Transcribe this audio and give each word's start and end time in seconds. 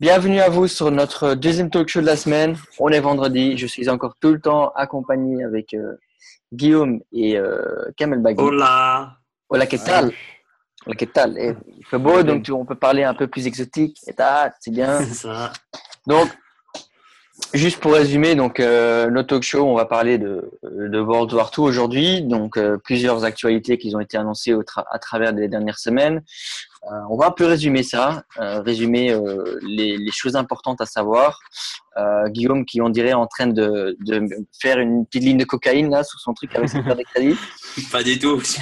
Bienvenue 0.00 0.40
à 0.40 0.48
vous 0.48 0.66
sur 0.66 0.90
notre 0.90 1.34
deuxième 1.34 1.68
talk 1.70 1.88
show 1.88 2.00
de 2.00 2.06
la 2.06 2.16
semaine. 2.16 2.56
On 2.78 2.88
est 2.88 3.00
vendredi. 3.00 3.56
Je 3.58 3.66
suis 3.66 3.88
encore 3.90 4.14
tout 4.18 4.32
le 4.32 4.40
temps 4.40 4.70
accompagné 4.74 5.44
avec 5.44 5.74
euh, 5.74 5.96
Guillaume 6.52 7.00
et 7.12 7.36
euh, 7.36 7.60
Kamel 7.96 8.20
Bagui. 8.20 8.42
Hola. 8.42 9.16
Hola, 9.50 9.66
¿qué 9.66 9.78
tal? 9.78 10.12
Hola, 10.86 10.96
¿qué 10.96 11.06
tal? 11.06 11.36
Et 11.38 11.54
il 11.76 11.84
fait 11.84 11.98
beau, 11.98 12.22
donc 12.22 12.44
tu- 12.44 12.52
on 12.52 12.64
peut 12.64 12.76
parler 12.76 13.04
un 13.04 13.12
peu 13.14 13.26
plus 13.26 13.46
exotique. 13.46 13.98
Et 14.06 14.14
t'as, 14.14 14.50
c'est 14.60 14.70
bien. 14.70 15.00
C'est 15.02 15.14
ça. 15.28 15.52
Donc, 16.06 16.28
juste 17.52 17.78
pour 17.80 17.92
résumer, 17.92 18.34
donc 18.34 18.58
euh, 18.58 19.10
notre 19.10 19.28
talk 19.28 19.42
show, 19.42 19.66
on 19.66 19.74
va 19.74 19.84
parler 19.84 20.16
de, 20.16 20.50
de 20.62 20.98
World 20.98 21.30
War 21.34 21.50
II 21.56 21.64
aujourd'hui. 21.64 22.22
Donc, 22.22 22.56
euh, 22.56 22.78
plusieurs 22.78 23.24
actualités 23.24 23.76
qui 23.76 23.94
ont 23.94 24.00
été 24.00 24.16
annoncées 24.16 24.54
au 24.54 24.62
tra- 24.62 24.86
à 24.90 24.98
travers 24.98 25.32
les 25.32 25.48
dernières 25.48 25.78
semaines. 25.78 26.22
Euh, 26.84 26.96
on 27.10 27.16
va 27.16 27.26
un 27.26 27.30
peu 27.30 27.44
résumer 27.44 27.82
ça, 27.82 28.22
euh, 28.38 28.62
résumer 28.62 29.12
euh, 29.12 29.58
les, 29.62 29.98
les 29.98 30.12
choses 30.12 30.34
importantes 30.34 30.80
à 30.80 30.86
savoir. 30.86 31.40
Guillaume, 32.28 32.64
qui 32.64 32.80
on 32.80 32.88
dirait 32.88 33.10
est 33.10 33.14
en 33.14 33.26
train 33.26 33.46
de, 33.46 33.94
de 34.06 34.26
faire 34.58 34.78
une 34.78 35.04
petite 35.04 35.24
ligne 35.24 35.36
de 35.36 35.44
cocaïne 35.44 35.90
là 35.90 36.02
sur 36.02 36.18
son 36.18 36.32
truc 36.32 36.54
avec 36.54 36.70
son 36.70 36.82
carte 36.82 36.96
de 36.96 37.02
crédit. 37.02 37.36
Pas 37.92 38.02
du 38.02 38.18
tout. 38.18 38.40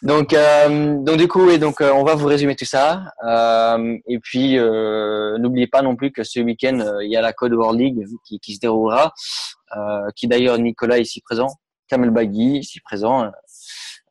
Donc, 0.00 0.32
donc 0.32 1.16
du 1.16 1.26
coup, 1.26 1.50
et 1.50 1.58
donc 1.58 1.80
on 1.80 2.04
va 2.04 2.14
vous 2.14 2.28
résumer 2.28 2.54
tout 2.54 2.64
ça. 2.64 3.02
Et 4.06 4.20
puis, 4.20 4.56
n'oubliez 4.56 5.66
pas 5.66 5.82
non 5.82 5.96
plus 5.96 6.12
que 6.12 6.22
ce 6.22 6.38
week-end, 6.38 6.98
il 7.02 7.10
y 7.10 7.16
a 7.16 7.20
la 7.20 7.32
Code 7.32 7.52
World 7.52 7.80
League 7.80 8.06
qui, 8.24 8.38
qui 8.38 8.54
se 8.54 8.60
déroulera, 8.60 9.12
qui 10.14 10.28
d'ailleurs 10.28 10.56
Nicolas 10.58 10.98
ici 10.98 11.20
présent, 11.20 11.48
Kamel 11.88 12.10
Bagui 12.10 12.58
ici 12.58 12.78
présent, 12.78 13.28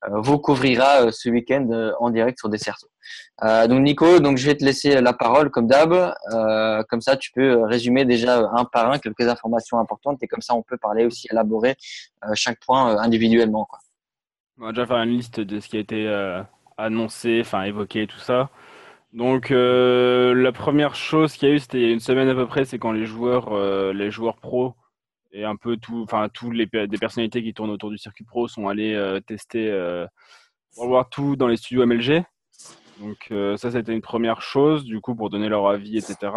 vous 0.09 0.37
couvrira 0.39 1.03
euh, 1.03 1.11
ce 1.11 1.29
week-end 1.29 1.67
euh, 1.71 1.91
en 1.99 2.09
direct 2.09 2.39
sur 2.39 2.49
Desserto. 2.49 2.87
Euh, 3.43 3.67
donc 3.67 3.81
Nico, 3.81 4.19
donc 4.19 4.37
je 4.37 4.45
vais 4.45 4.55
te 4.55 4.63
laisser 4.63 4.99
la 5.01 5.13
parole 5.13 5.49
comme 5.49 5.67
d'hab. 5.67 6.13
Euh, 6.33 6.83
comme 6.89 7.01
ça, 7.01 7.17
tu 7.17 7.31
peux 7.31 7.63
résumer 7.63 8.05
déjà 8.05 8.39
un 8.53 8.65
par 8.65 8.91
un 8.91 8.99
quelques 8.99 9.27
informations 9.27 9.79
importantes 9.79 10.21
et 10.21 10.27
comme 10.27 10.41
ça, 10.41 10.53
on 10.55 10.63
peut 10.63 10.77
parler 10.77 11.05
aussi 11.05 11.27
élaborer 11.31 11.75
euh, 12.25 12.31
chaque 12.33 12.59
point 12.65 12.93
euh, 12.93 12.99
individuellement. 12.99 13.67
On 14.59 14.65
va 14.65 14.71
déjà 14.71 14.87
faire 14.87 14.97
une 14.97 15.11
liste 15.11 15.39
de 15.39 15.59
ce 15.59 15.67
qui 15.67 15.77
a 15.77 15.79
été 15.79 16.07
euh, 16.07 16.41
annoncé, 16.77 17.39
enfin 17.41 17.63
évoqué, 17.63 18.07
tout 18.07 18.19
ça. 18.19 18.49
Donc 19.13 19.51
euh, 19.51 20.33
la 20.33 20.51
première 20.51 20.95
chose 20.95 21.33
qu'il 21.33 21.47
y 21.47 21.51
a 21.51 21.55
eu, 21.55 21.59
c'était 21.59 21.91
une 21.91 21.99
semaine 21.99 22.27
à 22.27 22.35
peu 22.35 22.45
près, 22.45 22.65
c'est 22.65 22.77
quand 22.77 22.91
les 22.91 23.05
joueurs, 23.05 23.53
euh, 23.53 23.93
les 23.93 24.11
joueurs 24.11 24.37
pros 24.37 24.73
et 25.37 25.45
un 25.45 25.55
peu 25.55 25.77
tout, 25.77 26.01
enfin 26.03 26.29
tous 26.33 26.51
les 26.51 26.65
des 26.65 26.97
personnalités 26.97 27.43
qui 27.43 27.53
tournent 27.53 27.69
autour 27.69 27.91
du 27.91 27.97
circuit 27.97 28.25
pro 28.25 28.47
sont 28.47 28.67
allés 28.67 28.93
euh, 28.93 29.19
tester 29.19 29.69
World 30.75 30.93
War 30.93 31.09
II 31.17 31.37
dans 31.37 31.47
les 31.47 31.57
studios 31.57 31.85
MLG. 31.85 32.23
Donc 32.99 33.27
euh, 33.31 33.57
ça, 33.57 33.71
c'était 33.71 33.93
une 33.93 34.01
première 34.01 34.41
chose, 34.41 34.83
du 34.83 34.99
coup 35.01 35.15
pour 35.15 35.29
donner 35.29 35.49
leur 35.49 35.67
avis, 35.67 35.97
etc. 35.97 36.31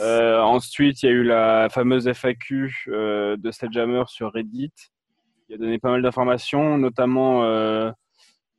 Euh, 0.00 0.40
ensuite, 0.40 1.02
il 1.02 1.06
y 1.06 1.08
a 1.08 1.12
eu 1.12 1.24
la 1.24 1.68
fameuse 1.70 2.08
FAQ 2.08 2.86
euh, 2.88 3.36
de 3.36 3.50
Sledgehammer 3.50 4.04
sur 4.06 4.32
Reddit 4.32 4.72
qui 5.46 5.54
a 5.54 5.58
donné 5.58 5.78
pas 5.78 5.90
mal 5.90 6.02
d'informations, 6.02 6.78
notamment 6.78 7.42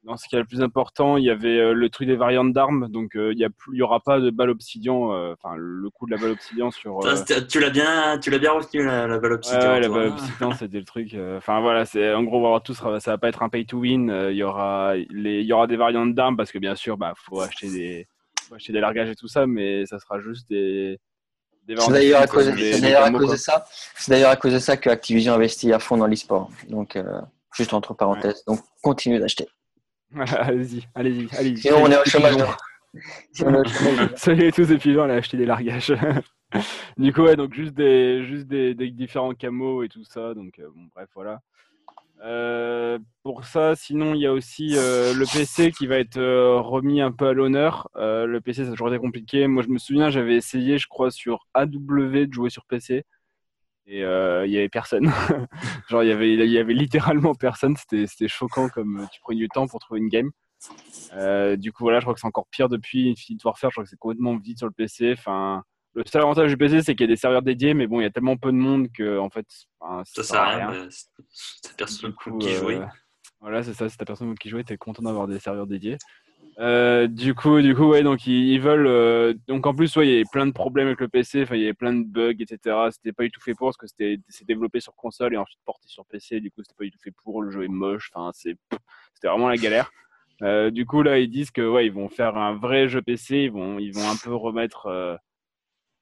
dans 0.04 0.18
ce 0.18 0.28
qui 0.28 0.36
est 0.36 0.40
le 0.40 0.46
plus 0.46 0.62
important, 0.62 1.16
il 1.18 1.24
y 1.24 1.30
avait 1.30 1.58
euh, 1.60 1.74
le 1.74 1.90
truc 1.90 2.08
des 2.08 2.16
variantes 2.18 2.52
d'armes, 2.52 2.90
donc 2.90 3.16
euh, 3.16 3.32
il 3.32 3.40
y 3.40 3.46
a 3.46 3.50
plus, 3.50 3.74
il 3.74 3.80
y 3.80 3.82
aura 3.82 4.02
pas 4.02 4.20
de 4.20 4.30
balle 4.32 4.50
obsidian, 4.50 5.14
euh, 5.14 5.34
enfin 5.42 5.56
le 5.58 5.90
coup 5.90 6.06
de 6.08 6.12
la 6.12 6.18
balle 6.18 6.32
obsidian 6.32 6.72
sur. 6.72 7.02
Ça, 7.04 7.24
euh, 7.34 7.42
Tu 7.48 7.60
l'as 7.62 7.70
bien, 7.70 8.18
tu 8.20 8.30
l'as 8.30 8.38
bien 8.40 8.52
retenu 8.52 8.84
la, 8.84 9.08
la 9.08 9.18
balle 9.20 9.34
obsidian. 9.34 9.60
ouais, 9.62 9.80
la 9.80 9.88
balle 9.90 10.08
hein. 10.10 10.12
obsidian, 10.14 10.52
c'était 10.52 10.80
le 10.80 10.86
truc. 10.86 11.14
euh, 11.14 11.38
Enfin 11.38 11.62
voilà, 11.62 11.86
c'est 11.86 12.14
en 12.14 12.24
gros, 12.24 12.40
on 12.40 12.42
va 12.44 12.50
voir 12.50 12.64
tout, 12.64 12.74
sera- 12.74 13.00
ça 13.00 13.12
va 13.12 13.18
pas 13.18 13.30
être 13.30 13.44
un 13.44 13.50
pay 13.50 13.66
to 13.66 13.78
win. 13.80 14.10
euh, 14.10 14.32
Il 14.32 14.38
y 14.38 14.44
aura, 14.44 14.96
les, 15.10 15.40
il 15.42 15.46
y 15.46 15.54
aura 15.54 15.68
des 15.68 15.78
variantes 15.78 16.14
d'armes 16.16 16.36
parce 16.36 16.52
que 16.52 16.58
bien 16.60 16.76
sûr, 16.76 16.98
bah, 16.98 17.14
faut 17.16 17.40
acheter 17.40 17.70
des, 17.70 18.08
faut 18.50 18.56
acheter 18.56 18.74
des 18.74 18.82
largages 18.82 19.10
et 19.10 19.16
tout 19.16 19.30
ça, 19.30 19.48
mais 19.48 19.86
ça 19.86 20.00
sera 20.00 20.20
juste 20.20 20.50
des. 20.50 21.00
C'est 21.66 21.76
variantes 21.76 21.94
d'ailleurs 21.94 22.22
à 22.22 22.28
cause, 22.28 22.48
des- 22.48 22.82
des 22.82 22.94
à 22.94 23.10
de 23.10 23.36
ça. 23.38 23.64
C'est 23.96 24.12
d'ailleurs 24.12 24.32
à 24.32 24.36
cause 24.36 24.52
de 24.52 24.60
ça 24.60 24.76
que 24.76 24.90
Activision 24.90 25.34
investit 25.34 25.72
à 25.72 25.80
fond 25.80 25.96
dans 25.96 26.08
l'e-sport. 26.08 26.50
Donc, 26.68 26.98
euh, 26.98 27.22
juste 27.56 27.74
entre 27.74 27.94
parenthèses. 27.94 28.44
Donc, 28.46 28.60
continuez 28.82 29.20
d'acheter. 29.20 29.48
allez-y, 30.40 30.88
allez-y, 30.96 31.28
allez-y. 31.38 31.58
Sinon, 31.58 31.78
on 31.84 31.92
est 31.92 32.00
au 32.00 32.06
chômage. 32.06 32.34
pigeons. 32.38 32.56
Sinon, 33.32 33.50
on 33.50 33.54
est 33.56 33.60
au 33.60 33.64
chômage. 33.70 34.10
Soyez 34.16 34.52
tous 34.52 34.72
des 35.38 35.46
largages. 35.46 35.94
du 36.98 37.14
coup, 37.14 37.22
ouais, 37.22 37.36
donc 37.36 37.54
juste 37.54 37.74
des, 37.74 38.24
juste 38.26 38.48
des, 38.48 38.76
des 38.76 38.90
différents 38.92 39.34
camos 39.34 39.84
et 39.84 39.90
tout 39.90 40.04
ça. 40.04 40.34
Donc, 40.34 40.60
euh, 40.60 40.70
bon, 40.76 40.88
bref, 40.96 41.10
voilà. 41.16 41.42
Euh, 42.24 43.00
pour 43.24 43.44
ça, 43.44 43.76
sinon, 43.76 44.14
il 44.14 44.22
y 44.22 44.28
a 44.28 44.32
aussi 44.32 44.76
euh, 44.76 45.14
le 45.14 45.26
PC 45.26 45.72
qui 45.72 45.88
va 45.88 45.98
être 45.98 46.22
remis 46.22 47.02
un 47.02 47.12
peu 47.12 47.28
à 47.28 47.34
l'honneur. 47.34 47.90
Le 47.96 48.40
PC, 48.40 48.64
ça 48.64 48.70
a 48.70 48.72
toujours 48.72 48.90
été 48.90 49.00
compliqué. 49.00 49.48
Moi, 49.48 49.64
je 49.64 49.70
me 49.70 49.78
souviens, 49.78 50.10
j'avais 50.10 50.36
essayé, 50.36 50.78
je 50.78 50.88
crois, 50.88 51.12
sur 51.12 51.48
AW 51.54 52.28
de 52.28 52.34
jouer 52.34 52.50
sur 52.50 52.66
PC. 52.66 53.06
Et 53.86 54.04
euh, 54.04 54.46
il 54.46 54.52
y 54.52 54.58
avait 54.58 54.70
personne. 54.70 55.12
Genre, 55.90 56.04
il 56.04 56.10
y 56.10 56.12
avait, 56.12 56.34
il 56.34 56.52
y 56.52 56.58
avait 56.58 56.74
littéralement 56.74 57.36
personne. 57.36 57.76
C'était, 57.78 58.28
choquant 58.28 58.70
comme 58.70 59.02
euh, 59.02 59.06
tu 59.12 59.20
prenais 59.22 59.40
du 59.40 59.50
temps 59.50 59.68
pour 59.68 59.80
trouver 59.80 60.00
une 60.00 60.10
game. 60.10 60.32
Euh, 61.14 61.58
du 61.58 61.72
coup, 61.74 61.84
voilà, 61.84 62.00
je 62.00 62.06
crois 62.06 62.14
que 62.14 62.20
c'est 62.20 62.28
encore 62.28 62.48
pire 62.48 62.70
depuis 62.70 63.10
Infinite 63.12 63.44
Warfare. 63.44 63.72
Je 63.72 63.76
crois 63.76 63.84
que 63.84 63.90
c'est 63.90 64.00
complètement 64.00 64.38
vide 64.38 64.58
sur 64.58 64.68
le 64.68 64.74
PC. 64.74 65.14
Enfin, 65.18 65.64
le 65.96 66.04
seul 66.06 66.22
avantage 66.22 66.50
du 66.50 66.58
PC, 66.58 66.82
c'est 66.82 66.96
qu'il 66.96 67.06
y 67.06 67.12
a 67.12 67.14
des 67.14 67.20
serveurs 67.20 67.42
dédiés, 67.42 67.74
mais 67.74 67.88
bon, 67.88 68.00
il 68.00 68.04
y 68.04 68.08
a 68.08 68.10
tellement 68.10 68.38
peu 68.38 68.52
de 68.52 68.58
monde 68.58 68.88
que, 68.92 69.20
en 69.20 69.30
fait, 69.30 69.46
enfin, 69.80 70.04
Ça 70.06 70.24
sert 70.24 70.40
à 70.42 70.56
rien. 70.56 70.68
bah, 70.72 70.88
c'est- 70.90 71.76
personne 71.78 72.14
coup, 72.14 72.38
qui 72.38 72.50
euh, 72.54 72.60
jouait. 72.60 72.82
Voilà, 73.42 73.62
c'est 73.62 73.74
ça, 73.74 73.90
c'est 73.90 73.98
ta 73.98 74.06
personne 74.06 74.34
qui 74.38 74.48
jouait, 74.48 74.64
t'es 74.64 74.78
content 74.78 75.04
d'avoir 75.04 75.28
des 75.28 75.38
serveurs 75.38 75.68
dédiés. 75.68 75.98
Euh, 76.60 77.08
du 77.08 77.34
coup, 77.34 77.62
du 77.62 77.76
coup, 77.76 77.86
ouais, 77.86 78.04
donc 78.04 78.28
ils, 78.28 78.50
ils 78.54 78.60
veulent. 78.62 78.86
euh, 78.88 79.34
donc 79.48 79.66
en 79.66 79.74
plus, 79.74 79.96
ouais, 79.96 80.08
il 80.08 80.12
y 80.12 80.16
avait 80.16 80.24
plein 80.32 80.46
de 80.46 80.52
problèmes 80.52 80.88
avec 80.88 81.00
le 81.00 81.08
PC, 81.08 81.44
enfin, 81.44 81.56
il 81.56 81.62
y 81.62 81.66
avait 81.66 81.74
plein 81.74 81.94
de 81.94 82.04
bugs, 82.06 82.36
etc. 82.40 82.76
C'était 82.92 83.12
pas 83.12 83.24
du 83.24 83.32
tout 83.32 83.42
fait 83.42 83.54
pour 83.56 83.68
parce 83.68 83.78
que 83.78 83.88
c'était 83.88 84.20
c'est 84.30 84.46
développé 84.46 84.80
sur 84.80 84.96
console 84.96 85.34
et 85.34 85.38
ensuite 85.38 85.60
porté 85.66 85.88
sur 85.88 86.06
PC. 86.06 86.40
Du 86.42 86.52
coup, 86.52 86.62
c'était 86.64 86.76
pas 86.78 86.84
du 86.86 86.92
tout 86.92 87.00
fait 87.04 87.14
pour. 87.24 87.42
Le 87.42 87.50
jeu 87.52 87.64
est 87.64 87.68
moche. 87.68 88.12
Enfin, 88.14 88.32
c'est 88.34 88.56
c'était 89.14 89.28
vraiment 89.28 89.50
la 89.50 89.58
galère. 89.58 89.90
Euh, 90.42 90.70
du 90.70 90.86
coup, 90.86 91.02
là, 91.04 91.20
ils 91.20 91.30
disent 91.30 91.52
que 91.52 91.68
ouais, 91.68 91.86
ils 91.88 91.94
vont 91.94 92.10
faire 92.10 92.38
un 92.38 92.56
vrai 92.56 92.88
jeu 92.88 93.02
PC. 93.02 93.38
Ils 93.46 93.52
vont, 93.52 93.80
ils 93.80 93.92
vont 93.94 94.08
un 94.08 94.16
peu 94.16 94.34
remettre. 94.36 95.18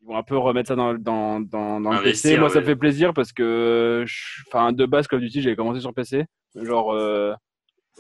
ils 0.02 0.08
vont 0.08 0.18
un 0.18 0.24
peu 0.24 0.38
remettre 0.38 0.68
ça 0.70 0.76
dans, 0.76 0.94
dans, 0.96 1.40
dans, 1.40 1.80
dans 1.80 1.92
le 1.94 2.02
PC. 2.02 2.38
Moi, 2.38 2.50
ça 2.50 2.60
me 2.60 2.66
fait 2.66 2.76
plaisir 2.76 3.14
parce 3.14 3.32
que, 3.32 4.04
enfin, 4.48 4.74
de 4.74 4.86
base, 4.86 5.08
Call 5.08 5.20
of 5.20 5.24
Duty, 5.26 5.42
j'avais 5.42 5.56
commencé 5.56 5.80
sur 5.80 5.94
PC. 5.94 6.26
Genre, 6.56 6.92
euh, 6.94 7.34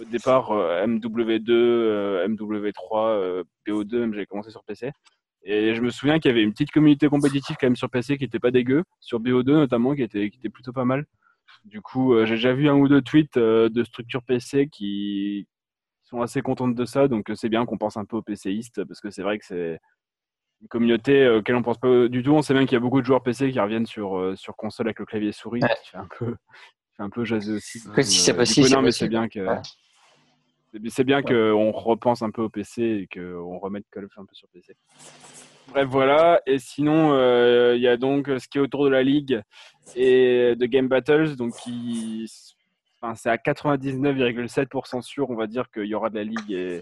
au 0.02 0.06
départ, 0.06 0.52
euh, 0.52 0.86
MW2, 0.86 1.50
euh, 1.52 2.28
MW3, 2.28 3.08
euh, 3.10 3.44
BO2, 3.68 4.00
même 4.00 4.14
j'avais 4.14 4.26
commencé 4.26 4.50
sur 4.52 4.64
PC. 4.64 4.92
Et 5.44 5.74
je 5.74 5.82
me 5.82 5.90
souviens 5.90 6.20
qu'il 6.20 6.30
y 6.30 6.34
avait 6.34 6.44
une 6.44 6.52
petite 6.52 6.72
communauté 6.72 7.08
compétitive 7.08 7.56
quand 7.60 7.66
même 7.68 7.76
sur 7.76 7.90
PC 7.90 8.18
qui 8.18 8.26
était 8.26 8.40
pas 8.40 8.52
dégueu, 8.52 8.84
sur 9.00 9.20
BO2 9.20 9.52
notamment, 9.54 9.96
qui 9.96 10.04
était, 10.04 10.30
qui 10.30 10.38
était 10.38 10.50
plutôt 10.50 10.72
pas 10.74 10.86
mal. 10.86 11.06
Du 11.66 11.82
coup, 11.82 12.14
euh, 12.14 12.26
j'ai 12.26 12.36
déjà 12.36 12.54
vu 12.54 12.70
un 12.70 12.76
ou 12.76 12.88
deux 12.88 13.02
tweets 13.02 13.38
euh, 13.38 13.68
de 13.70 13.84
structures 13.84 14.24
PC 14.24 14.68
qui 14.72 15.48
sont 16.04 16.22
assez 16.22 16.42
contentes 16.42 16.76
de 16.76 16.86
ça, 16.86 17.08
donc 17.08 17.30
euh, 17.30 17.36
c'est 17.36 17.50
bien 17.50 17.66
qu'on 17.66 17.78
pense 17.78 17.98
un 17.98 18.06
peu 18.06 18.18
aux 18.18 18.22
PCistes, 18.22 18.84
parce 18.84 19.00
que 19.02 19.10
c'est 19.10 19.24
vrai 19.24 19.40
que 19.40 19.46
c'est 19.46 19.80
une 20.62 20.68
communauté 20.68 21.24
euh, 21.24 21.40
auquel 21.40 21.56
on 21.56 21.64
pense 21.64 21.80
pas 21.80 22.08
du 22.08 22.22
tout. 22.22 22.32
On 22.32 22.42
sait 22.42 22.54
bien 22.54 22.66
qu'il 22.66 22.74
y 22.74 22.78
a 22.78 22.80
beaucoup 22.80 23.02
de 23.02 23.06
joueurs 23.06 23.24
PC 23.24 23.52
qui 23.52 23.60
reviennent 23.60 23.86
sur, 23.88 24.34
sur 24.38 24.56
console 24.56 24.88
avec 24.88 25.00
le 25.00 25.06
clavier 25.06 25.32
souris, 25.32 25.62
Ouais. 25.62 25.76
qui 25.84 25.90
fait 25.90 25.98
un 25.98 26.08
peu, 26.20 26.32
qui 26.32 26.96
fait 26.98 27.04
un 27.04 27.10
peu 27.10 27.26
jaser 27.26 27.54
aussi. 27.54 27.80
Si 27.80 28.20
c'est 28.20 28.36
possible, 28.36 28.70
non, 28.70 28.82
mais 28.84 28.92
c'est 28.92 29.08
bien 29.10 29.28
que 29.28 29.40
Ouais. 29.40 29.62
C'est- 30.90 31.04
bien 31.04 31.22
qu'on 31.22 31.72
repense 31.72 32.22
un 32.22 32.32
peu 32.32 32.42
au 32.44 32.50
PC 32.50 32.82
et 32.84 33.08
qu'on 33.14 33.58
remette 33.60 33.86
Call 33.92 34.06
of 34.06 34.12
un 34.18 34.26
peu 34.26 34.34
sur 34.34 34.48
PC. 34.50 34.76
Bref, 35.70 35.88
voilà. 35.90 36.42
Et 36.46 36.60
sinon, 36.60 37.14
euh, 37.14 37.76
il 37.76 37.82
y 37.82 37.88
a 37.88 37.98
donc 37.98 38.28
ce 38.28 38.48
qui 38.48 38.58
est 38.58 38.62
autour 38.62 38.84
de 38.86 38.90
la 38.90 39.04
ligue 39.04 39.42
et 39.96 40.56
de 40.56 40.66
Game 40.66 40.88
Battles, 40.88 41.36
donc 41.38 41.56
qui, 41.58 42.30
enfin, 43.02 43.16
c'est 43.16 43.30
à 43.30 43.38
99,7% 43.38 45.02
sûr, 45.02 45.30
on 45.30 45.36
va 45.36 45.48
dire 45.48 45.70
qu'il 45.72 45.86
y 45.86 45.96
aura 45.96 46.10
de 46.10 46.16
la 46.16 46.24
ligue 46.24 46.52
et 46.52 46.82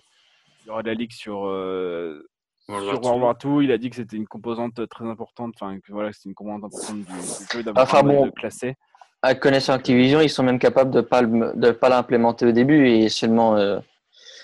il 0.64 0.68
y 0.68 0.70
aura 0.72 0.82
de 0.84 0.88
la 0.88 0.94
ligue 0.96 1.12
sur 1.12 1.46
euh, 1.46 2.28
World 2.68 2.90
sur 2.90 3.04
War 3.06 3.18
World 3.18 3.38
II. 3.44 3.50
War 3.50 3.60
II. 3.62 3.66
Il 3.66 3.72
a 3.72 3.78
dit 3.78 3.90
que 3.90 3.96
c'était 3.96 4.18
une 4.18 4.28
composante 4.28 4.88
très 4.90 5.06
importante, 5.06 5.54
enfin 5.60 5.80
que 5.80 5.92
voilà, 5.92 6.12
c'était 6.12 6.30
une 6.30 6.36
composante 6.36 6.64
importante 6.66 6.98
du, 6.98 7.04
du 7.04 7.48
jeu 7.54 7.64
d'avoir 7.64 7.84
Enfin, 7.86 8.04
bon. 8.04 8.26
de 8.28 8.32
classé. 8.32 8.76
À 9.22 9.36
connaissant 9.36 9.74
Activision, 9.74 10.22
ils 10.22 10.30
sont 10.30 10.44
même 10.44 10.60
capables 10.60 10.92
de 10.92 11.02
pas 11.02 11.22
le- 11.22 11.52
de 11.56 11.72
pas 11.72 11.90
l'implémenter 11.90 12.46
au 12.46 12.52
début 12.52 12.88
et 12.88 13.10
seulement 13.10 13.58
euh, 13.58 13.80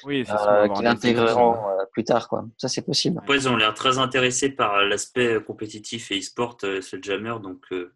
Oui, 0.04 0.26
euh, 0.30 0.68
qu'ils 0.68 0.84
l'intégreront 0.84 1.54
euh, 1.56 1.86
plus 1.94 2.04
tard. 2.04 2.28
Quoi. 2.28 2.46
Ça, 2.58 2.68
c'est 2.68 2.82
possible. 2.82 3.20
Après, 3.20 3.38
ils 3.38 3.48
ont 3.48 3.56
l'air 3.56 3.74
très 3.74 3.98
intéressés 3.98 4.50
par 4.50 4.84
l'aspect 4.84 5.38
compétitif 5.46 6.12
et 6.12 6.20
e-sport, 6.20 6.58
euh, 6.66 6.82
ce 6.82 6.98
jammer, 7.02 7.36
donc 7.42 7.60
euh, 7.72 7.94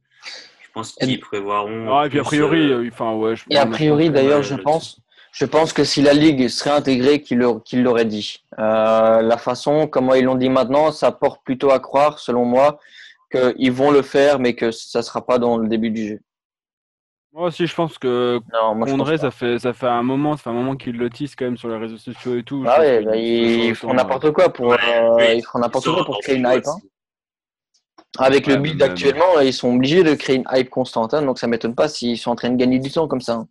je 0.62 0.72
pense 0.74 0.94
qu'ils 0.94 1.20
prévoiront. 1.20 1.94
Ah, 1.94 2.06
et 2.06 2.10
puis 2.10 2.20
a 2.20 2.24
priori, 2.24 2.90
enfin 2.90 3.14
ouais. 3.14 3.36
je- 3.36 3.44
Et 3.50 3.58
a 3.58 3.66
priori, 3.66 4.10
d'ailleurs, 4.10 4.42
je 4.44 4.56
pense, 4.56 5.02
je 5.34 5.46
pense 5.46 5.74
que 5.74 5.84
si 5.84 6.02
la 6.02 6.14
ligue 6.14 6.48
serait 6.48 6.70
intégrée, 6.72 7.22
qu'il 7.22 7.40
le- 7.40 7.60
qu'il 7.60 7.84
l'aurait 7.84 8.06
dit. 8.06 8.42
Euh, 8.58 9.22
la 9.22 9.38
façon, 9.38 9.86
comment 9.88 10.14
ils 10.16 10.24
l'ont 10.24 10.36
dit 10.36 10.50
maintenant, 10.50 10.94
ça 10.94 11.12
porte 11.12 11.44
plutôt 11.44 11.72
à 11.72 11.80
croire, 11.80 12.20
selon 12.20 12.46
moi, 12.46 12.80
qu'ils 13.32 13.72
vont 13.74 13.92
le 13.92 14.02
faire, 14.02 14.40
mais 14.40 14.56
que 14.56 14.72
ça 14.72 15.04
sera 15.04 15.26
pas 15.26 15.38
dans 15.40 15.58
le 15.58 15.68
début 15.68 15.90
du 15.92 16.08
jeu. 16.08 16.20
Moi 17.40 17.48
aussi, 17.48 17.66
je 17.68 17.74
pense 17.74 17.98
que 17.98 18.42
Non, 18.52 18.76
moi 18.76 18.86
pense 18.86 19.16
ça 19.16 19.32
fait, 19.32 19.60
ça 19.60 19.72
fait 19.72 19.88
un 19.88 20.04
moment, 20.04 20.36
ça 20.36 20.44
fait 20.44 20.50
un 20.50 20.54
moment 20.54 20.76
qu'ils 20.76 20.98
le 20.98 21.10
tissent 21.10 21.38
quand 21.38 21.46
même 21.46 21.56
sur 21.56 21.70
les 21.70 21.78
réseaux 21.78 21.98
sociaux 21.98 22.36
et 22.36 22.44
tout. 22.44 22.66
Ah 22.68 22.82
ouais, 22.82 23.02
bah, 23.02 23.14
toute 23.14 23.22
ils 23.22 23.76
font 23.76 23.94
n'importe 23.94 24.32
quoi 24.32 24.50
pour, 24.52 24.68
Ouais, 24.68 24.78
euh, 24.84 25.34
ils 25.36 25.46
font 25.46 25.60
n'importe 25.60 25.86
Ils 25.86 25.94
quoi 25.94 26.04
pour 26.04 26.20
créer 26.20 26.36
une 26.36 26.46
hype. 26.52 26.68
hein. 26.68 26.80
Avec 28.18 28.46
le 28.46 28.56
Ouais, 28.56 28.60
build 28.60 28.82
même- 28.82 28.92
actuellement, 28.92 29.40
ils 29.40 29.54
sont 29.54 29.74
obligés 29.74 30.04
de 30.04 30.16
créer 30.16 30.36
une 30.36 30.44
hype 30.52 30.70
constante, 30.70 31.14
hein, 31.14 31.22
donc 31.22 31.40
ça 31.40 31.48
m'étonne 31.48 31.76
pas 31.76 31.88
s'ils 31.88 32.18
sont 32.18 32.32
en 32.32 32.36
train 32.36 32.50
de 32.50 32.58
gagner 32.58 32.80
du 32.80 32.92
temps 32.92 33.08
comme 33.08 33.22
ça. 33.22 33.36
hein. 33.36 33.48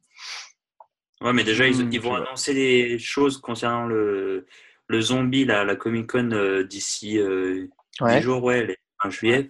Ouais, 1.22 1.32
mais 1.32 1.44
déjà, 1.44 1.66
ils, 1.66 1.82
Hmm, 1.86 1.90
ils 1.90 2.00
vont 2.02 2.14
annoncer 2.14 2.52
des 2.52 2.98
choses 2.98 3.38
concernant 3.40 3.86
le, 3.86 4.44
le 4.88 5.00
zombie, 5.00 5.46
la, 5.46 5.64
la 5.64 5.76
Comic 5.76 6.10
Con 6.10 6.30
euh, 6.32 6.62
d'ici 6.62 7.18
euh, 7.18 7.68
10 8.00 8.04
Ouais. 8.04 8.20
jours, 8.20 8.44
ouais, 8.44 8.64
le 8.66 8.76
1 9.02 9.08
juillet. 9.08 9.48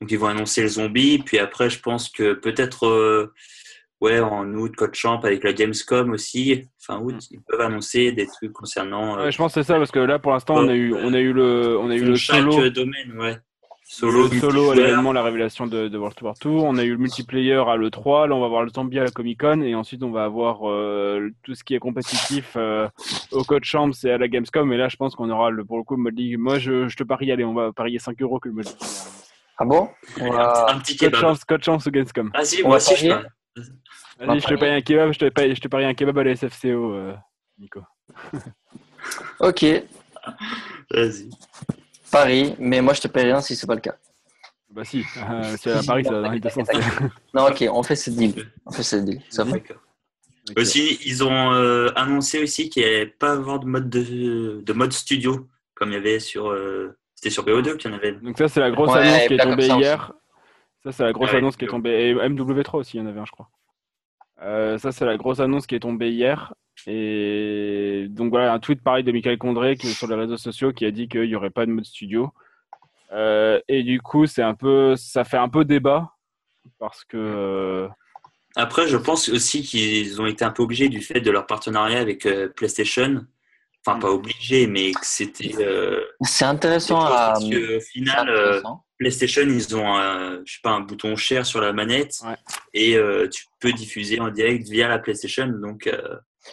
Donc, 0.00 0.10
ils 0.10 0.18
vont 0.18 0.26
annoncer 0.28 0.62
le 0.62 0.68
zombie. 0.68 1.18
Puis 1.18 1.38
après, 1.38 1.70
je 1.70 1.80
pense 1.80 2.08
que 2.08 2.32
peut-être 2.34 2.86
euh, 2.86 3.32
ouais, 4.00 4.20
en 4.20 4.52
août, 4.54 4.74
Code 4.76 4.94
Champ 4.94 5.20
avec 5.20 5.44
la 5.44 5.52
Gamescom 5.52 6.10
aussi. 6.10 6.64
Fin 6.78 6.98
août, 7.00 7.14
ils 7.30 7.40
peuvent 7.40 7.60
annoncer 7.60 8.12
des 8.12 8.26
trucs 8.26 8.52
concernant. 8.52 9.18
euh, 9.18 9.24
Ouais, 9.24 9.32
je 9.32 9.38
pense 9.38 9.54
que 9.54 9.62
c'est 9.62 9.66
ça 9.66 9.78
parce 9.78 9.90
que 9.90 10.00
là, 10.00 10.18
pour 10.18 10.32
l'instant, 10.32 10.56
on 10.56 10.68
a 10.68 10.74
eu, 10.74 10.94
on 10.94 11.14
a 11.14 11.18
eu 11.20 11.32
le, 11.32 11.78
on 11.78 11.88
a 11.90 11.94
eu 11.96 12.04
le 12.04 12.16
solo. 12.16 12.68
domaine, 12.70 13.12
ouais. 13.18 13.36
Solo, 13.86 14.28
le 14.28 14.40
solo 14.40 14.70
à 14.70 14.74
l'événement, 14.74 15.12
la 15.12 15.22
révélation 15.22 15.66
de, 15.66 15.88
de 15.88 15.98
World 15.98 16.16
War 16.22 16.34
2. 16.42 16.48
On 16.48 16.76
a 16.78 16.84
eu 16.84 16.92
le 16.92 16.96
multiplayer 16.96 17.52
à 17.52 17.76
l'E3. 17.76 18.28
Là, 18.28 18.34
on 18.34 18.40
va 18.40 18.48
voir 18.48 18.64
le 18.64 18.70
zombie 18.70 18.98
à 18.98 19.04
la 19.04 19.10
Comic 19.10 19.38
Con. 19.40 19.60
Et 19.60 19.74
ensuite, 19.74 20.02
on 20.02 20.10
va 20.10 20.24
avoir 20.24 20.68
euh, 20.68 21.28
tout 21.44 21.54
ce 21.54 21.62
qui 21.62 21.74
est 21.74 21.78
compétitif 21.78 22.54
euh, 22.56 22.88
au 23.30 23.44
Code 23.44 23.62
Champs 23.64 23.90
et 24.04 24.10
à 24.10 24.18
la 24.18 24.26
Gamescom. 24.26 24.72
Et 24.72 24.78
là, 24.78 24.88
je 24.88 24.96
pense 24.96 25.14
qu'on 25.14 25.30
aura 25.30 25.50
le, 25.50 25.64
pour 25.64 25.76
le 25.76 25.84
coup 25.84 25.96
le 25.96 26.02
mode 26.02 26.18
League. 26.18 26.38
Moi, 26.38 26.58
je, 26.58 26.88
je 26.88 26.96
te 26.96 27.04
parie, 27.04 27.30
allez, 27.30 27.44
on 27.44 27.52
va 27.54 27.72
parier 27.72 27.98
5 27.98 28.20
euros 28.22 28.40
que 28.40 28.48
le 28.48 28.54
mode 28.54 28.64
League. 28.64 28.74
Ah 29.58 29.64
bon 29.64 29.88
On 30.20 30.32
Un, 30.32 30.36
va- 30.36 30.64
petit- 30.66 30.74
un 30.74 30.78
petit 30.80 30.96
Code 30.96 31.10
kebab. 31.12 31.20
Champs, 31.20 31.44
Code 31.46 31.64
Champs 31.64 31.78
ou 31.86 31.90
Gamescom. 31.90 32.32
On 32.34 32.68
moi 32.68 32.76
aussi, 32.76 32.96
je 32.96 33.08
parier 33.08 33.24
peux. 33.56 33.62
Vas-y, 34.26 34.40
je 34.40 34.46
te 34.46 34.54
parie 34.54 34.72
un 34.72 34.80
kebab. 34.80 35.12
Je 35.12 35.18
te 35.18 35.28
parie, 35.28 35.54
je 35.54 35.60
te 35.60 35.68
parie 35.68 35.84
un 35.84 35.94
kebab 35.94 36.18
à 36.18 36.24
la 36.24 36.36
SFCO, 36.36 36.92
euh, 36.94 37.14
Nico. 37.58 37.80
Ok, 39.40 39.64
Vas-y. 40.90 41.28
Paris, 42.10 42.54
mais 42.58 42.80
moi 42.80 42.94
je 42.94 43.00
te 43.02 43.08
paie 43.08 43.22
rien 43.24 43.40
si 43.40 43.54
c'est 43.56 43.66
pas 43.66 43.74
le 43.74 43.80
cas. 43.80 43.96
Bah 44.70 44.84
si, 44.84 45.04
euh, 45.30 45.56
si 45.56 45.68
à 45.70 45.82
Paris, 45.86 46.04
ça 46.04 46.12
va 46.12 46.22
dans 46.22 46.30
les 46.30 46.40
deux 46.40 46.48
sens. 46.50 46.68
Non, 47.34 47.46
ok, 47.48 47.64
on 47.70 47.82
fait 47.82 47.96
cette 47.96 48.16
deal. 48.16 48.50
On 48.66 48.70
fait 48.72 48.82
cette 48.82 49.04
deal. 49.04 49.20
Ça 49.30 49.44
va. 49.44 49.52
D'accord. 49.52 49.76
Aussi, 50.56 50.98
ils 51.04 51.24
ont 51.24 51.52
euh, 51.52 51.90
annoncé 51.96 52.42
aussi 52.42 52.68
qu'il 52.68 52.82
n'y 52.82 52.88
allait 52.88 53.06
pas 53.06 53.32
avoir 53.32 53.60
de 53.60 53.66
mode, 53.66 53.88
de, 53.88 54.60
de 54.62 54.72
mode 54.72 54.92
studio, 54.92 55.48
comme 55.74 55.90
il 55.90 55.94
y 55.94 55.96
avait 55.98 56.20
sur. 56.20 56.48
euh, 56.50 56.96
C'était 57.24 57.32
sur 57.32 57.46
BO2 57.46 57.78
qu'il 57.78 57.90
y 57.90 57.94
en 57.94 57.96
avait. 57.96 58.12
Donc 58.12 58.36
ça, 58.36 58.48
c'est 58.48 58.60
la 58.60 58.70
grosse 58.70 58.92
Ouais, 58.92 58.98
annonce 58.98 59.26
qui 59.28 59.34
est 59.34 59.38
tombée 59.38 59.70
1 59.70 59.76
aussi. 59.76 59.80
hier. 59.80 60.12
Ça, 60.82 60.92
c'est 60.92 61.04
la 61.04 61.12
grosse 61.14 61.30
Ouais, 61.30 61.38
annonce 61.38 61.56
qui 61.56 61.64
est 61.64 61.68
tombée. 61.68 61.90
Et 62.08 62.14
MW3 62.14 62.76
aussi, 62.76 62.98
il 62.98 63.00
y 63.00 63.02
en 63.02 63.06
avait 63.06 63.20
un, 63.20 63.24
je 63.24 63.32
crois. 63.32 63.48
Euh, 64.42 64.76
ça, 64.76 64.92
c'est 64.92 65.06
la 65.06 65.16
grosse 65.16 65.40
annonce 65.40 65.66
qui 65.66 65.74
est 65.74 65.80
tombée 65.80 66.10
hier. 66.10 66.52
Et 66.86 68.08
donc 68.10 68.28
voilà, 68.28 68.52
un 68.52 68.58
tweet 68.58 68.82
pareil 68.82 69.04
de 69.04 69.10
Michael 69.10 69.38
Condré 69.38 69.76
qui 69.76 69.86
est 69.86 69.92
sur 69.94 70.06
les 70.06 70.16
réseaux 70.16 70.36
sociaux 70.36 70.74
qui 70.74 70.84
a 70.84 70.90
dit 70.90 71.08
qu'il 71.08 71.22
n'y 71.22 71.34
aurait 71.34 71.48
pas 71.48 71.64
de 71.64 71.70
mode 71.70 71.86
studio. 71.86 72.30
Euh, 73.12 73.58
et 73.68 73.82
du 73.84 74.02
coup, 74.02 74.26
c'est 74.26 74.42
un 74.42 74.54
peu, 74.54 74.94
ça 74.96 75.24
fait 75.24 75.38
un 75.38 75.48
peu 75.48 75.64
débat 75.64 76.10
parce 76.78 77.04
que 77.04 77.16
euh, 77.16 77.88
Après, 78.54 78.86
je 78.86 78.98
pense 78.98 79.30
aussi 79.30 79.62
qu'ils 79.62 80.20
ont 80.20 80.26
été 80.26 80.44
un 80.44 80.50
peu 80.50 80.62
obligés 80.62 80.90
du 80.90 81.00
fait 81.00 81.22
de 81.22 81.30
leur 81.30 81.46
partenariat 81.46 82.00
avec 82.00 82.26
euh, 82.26 82.50
PlayStation. 82.50 83.24
Enfin, 83.86 83.98
pas 83.98 84.10
obligés, 84.10 84.66
mais 84.66 84.92
que 84.92 84.98
c'était. 85.02 85.54
euh, 85.62 86.00
C'est 86.22 86.44
intéressant 86.46 87.00
à. 87.04 87.08
parce 87.34 87.44
que, 87.48 87.76
au 87.76 87.80
c'est 87.80 87.86
final, 87.90 88.28
euh. 88.30 88.62
PlayStation, 88.98 89.42
ils 89.42 89.76
ont 89.76 89.94
un, 89.94 90.40
je 90.44 90.52
sais 90.54 90.60
pas, 90.62 90.70
un 90.70 90.80
bouton 90.80 91.16
share 91.16 91.44
sur 91.44 91.60
la 91.60 91.72
manette 91.72 92.14
Ouais. 92.24 92.36
et 92.72 92.96
euh, 92.96 93.28
tu 93.28 93.44
peux 93.60 93.72
diffuser 93.72 94.20
en 94.20 94.28
direct 94.30 94.68
via 94.68 94.88
la 94.88 94.98
PlayStation. 94.98 95.46
Donc, 95.48 95.86
euh, 95.88 95.98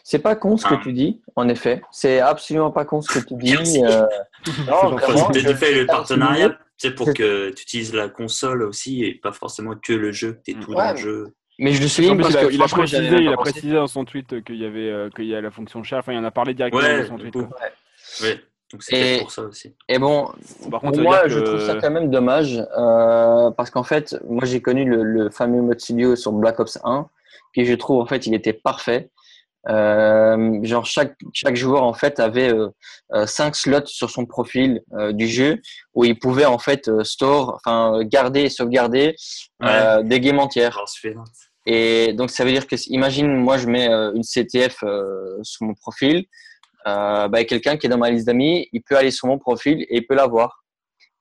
C'est 0.04 0.20
pas 0.20 0.36
con 0.36 0.58
ce 0.58 0.66
que 0.66 0.76
tu 0.76 0.92
dis, 0.92 1.22
en 1.36 1.48
effet. 1.48 1.82
C'est 1.92 2.20
absolument 2.20 2.72
pas 2.72 2.84
con 2.84 3.02
ce 3.02 3.14
que 3.20 3.26
tu 3.26 3.36
dis. 3.36 3.52
Merci. 3.52 3.82
euh, 3.86 4.06
Non, 4.68 4.96
vraiment, 4.98 5.32
je- 5.34 5.54
fait 5.54 5.74
le 5.74 5.86
partenariat, 5.86 6.58
sais, 6.78 6.92
pour 6.92 7.14
que 7.14 7.52
tu 7.52 7.62
utilises 7.62 7.94
la 7.94 8.10
console 8.10 8.64
aussi 8.64 9.04
et 9.06 9.14
pas 9.14 9.32
forcément 9.32 9.76
que 9.76 9.94
le 9.94 10.12
jeu, 10.12 10.34
que 10.34 10.42
tu 10.44 10.52
es 10.52 10.60
tout 10.60 10.72
Ouais. 10.72 10.78
dans 10.78 10.92
le 10.94 10.98
jeu. 10.98 11.34
Mais 11.60 11.74
je 11.74 11.82
le 11.82 11.88
souligne 11.88 12.18
parce 12.18 12.32
il 12.52 12.62
a, 12.62 12.68
précisé, 12.68 13.18
il 13.18 13.28
a 13.28 13.38
précisé 13.38 13.74
dans 13.76 13.88
son 13.88 14.04
tweet 14.06 14.44
qu'il 14.44 14.56
y 14.56 14.66
avait, 14.66 14.90
euh, 14.90 15.10
qu'il 15.10 15.26
y 15.26 15.36
a 15.36 15.42
la 15.42 15.52
fonction 15.52 15.84
share. 15.84 16.00
Enfin, 16.00 16.14
il 16.14 16.18
en 16.20 16.24
a 16.24 16.32
parlé 16.32 16.54
directement 16.54 16.82
Ouais, 16.84 17.02
dans 17.04 17.08
son 17.10 17.18
tweet. 17.18 17.36
Ouais. 17.36 18.42
Donc, 18.72 18.84
c'est 18.84 19.20
pour 19.20 19.32
ça 19.32 19.42
aussi. 19.44 19.76
Et 19.90 20.00
bon, 20.00 20.30
Par 20.72 20.80
contre, 20.80 21.02
moi, 21.02 21.28
je 21.28 21.40
que- 21.40 21.44
trouve 21.46 21.60
ça 21.66 21.76
quand 21.76 21.92
même 21.92 22.10
dommage 22.10 22.58
euh, 22.78 23.52
parce 23.52 23.70
qu'en 23.70 23.84
fait, 23.84 24.16
moi 24.30 24.46
j'ai 24.46 24.62
connu 24.62 24.86
le, 24.86 25.04
le 25.04 25.30
fameux 25.30 25.62
mode 25.62 25.80
studio 25.82 26.16
sur 26.16 26.32
Black 26.32 26.60
Ops 26.62 26.80
1, 26.84 27.06
qui 27.54 27.66
je 27.66 27.74
trouve 27.74 28.02
en 28.02 28.06
fait 28.06 28.26
il 28.28 28.34
était 28.34 28.54
parfait. 28.54 29.10
Euh, 29.70 30.60
genre 30.64 30.88
chaque 30.88 31.16
chaque 31.34 31.56
joueur 31.56 31.84
en 31.84 31.94
fait 31.94 32.20
avait 32.20 32.52
euh, 32.52 32.70
euh, 33.14 33.28
cinq 33.28 33.56
slots 33.56 33.86
sur 33.86 34.10
son 34.10 34.26
profil 34.26 34.82
euh, 34.94 35.12
du 35.12 35.28
jeu 35.28 35.62
où 35.94 36.04
il 36.04 36.18
pouvait 36.18 36.46
en 36.46 36.58
fait 36.58 36.88
euh, 36.88 37.04
store, 37.04 37.60
enfin 37.64 38.04
garder 38.04 38.42
et 38.42 38.50
sauvegarder 38.50 39.16
euh, 39.64 40.02
des 40.02 40.20
games 40.20 40.40
entières. 40.40 40.80
Et 41.66 42.14
donc, 42.14 42.32
ça 42.32 42.44
veut 42.44 42.52
dire 42.52 42.66
que, 42.66 42.76
imagine, 42.88 43.36
moi, 43.36 43.58
je 43.58 43.68
mets 43.68 43.90
euh, 43.90 44.14
une 44.14 44.24
CTF 44.24 44.84
euh, 44.84 45.38
sur 45.44 45.66
mon 45.66 45.74
profil. 45.74 46.26
Euh, 46.88 47.28
bah, 47.28 47.44
quelqu'un 47.44 47.78
qui 47.78 47.86
est 47.86 47.90
dans 47.90 47.98
ma 47.98 48.10
liste 48.10 48.26
d'amis, 48.26 48.68
il 48.74 48.82
peut 48.82 48.98
aller 48.98 49.12
sur 49.12 49.28
mon 49.28 49.38
profil 49.38 49.84
et 49.84 49.98
il 49.98 50.08
peut 50.08 50.16
la 50.16 50.26
voir. 50.26 50.64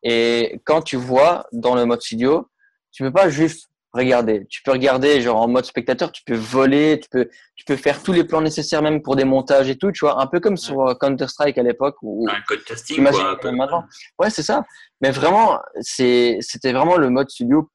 Et 0.02 0.58
quand 0.64 0.80
tu 0.80 0.96
vois 0.96 1.46
dans 1.52 1.74
le 1.74 1.84
mode 1.84 2.00
studio, 2.00 2.48
tu 2.90 3.02
peux 3.02 3.12
pas 3.12 3.28
juste 3.28 3.69
regarder. 3.92 4.46
Tu 4.48 4.62
peux 4.62 4.70
regarder 4.70 5.20
genre 5.20 5.40
en 5.40 5.48
mode 5.48 5.64
spectateur, 5.64 6.12
tu 6.12 6.22
peux 6.24 6.34
voler, 6.36 7.00
tu 7.02 7.08
peux, 7.10 7.28
tu 7.56 7.64
peux 7.64 7.76
faire 7.76 8.02
tous 8.02 8.12
les 8.12 8.24
plans 8.24 8.40
nécessaires 8.40 8.82
même 8.82 9.02
pour 9.02 9.16
des 9.16 9.24
montages 9.24 9.68
et 9.68 9.76
tout, 9.76 9.90
tu 9.92 10.04
vois, 10.04 10.20
un 10.20 10.26
peu 10.26 10.40
comme 10.40 10.56
sur 10.56 10.80
euh, 10.88 10.94
Counter 10.94 11.28
Strike 11.28 11.58
à 11.58 11.62
l'époque 11.62 11.96
où, 12.02 12.26
Un 12.28 12.40
code 12.46 12.62
casting, 12.64 13.02
quoi. 13.04 13.52
maintenant. 13.52 13.84
Ouais, 14.18 14.30
c'est 14.30 14.42
ça. 14.42 14.64
Mais 15.00 15.10
vraiment, 15.10 15.58
c'est, 15.80 16.38
c'était 16.40 16.72
vraiment 16.72 16.96
le 16.96 17.10
mode 17.10 17.30
studio. 17.30 17.68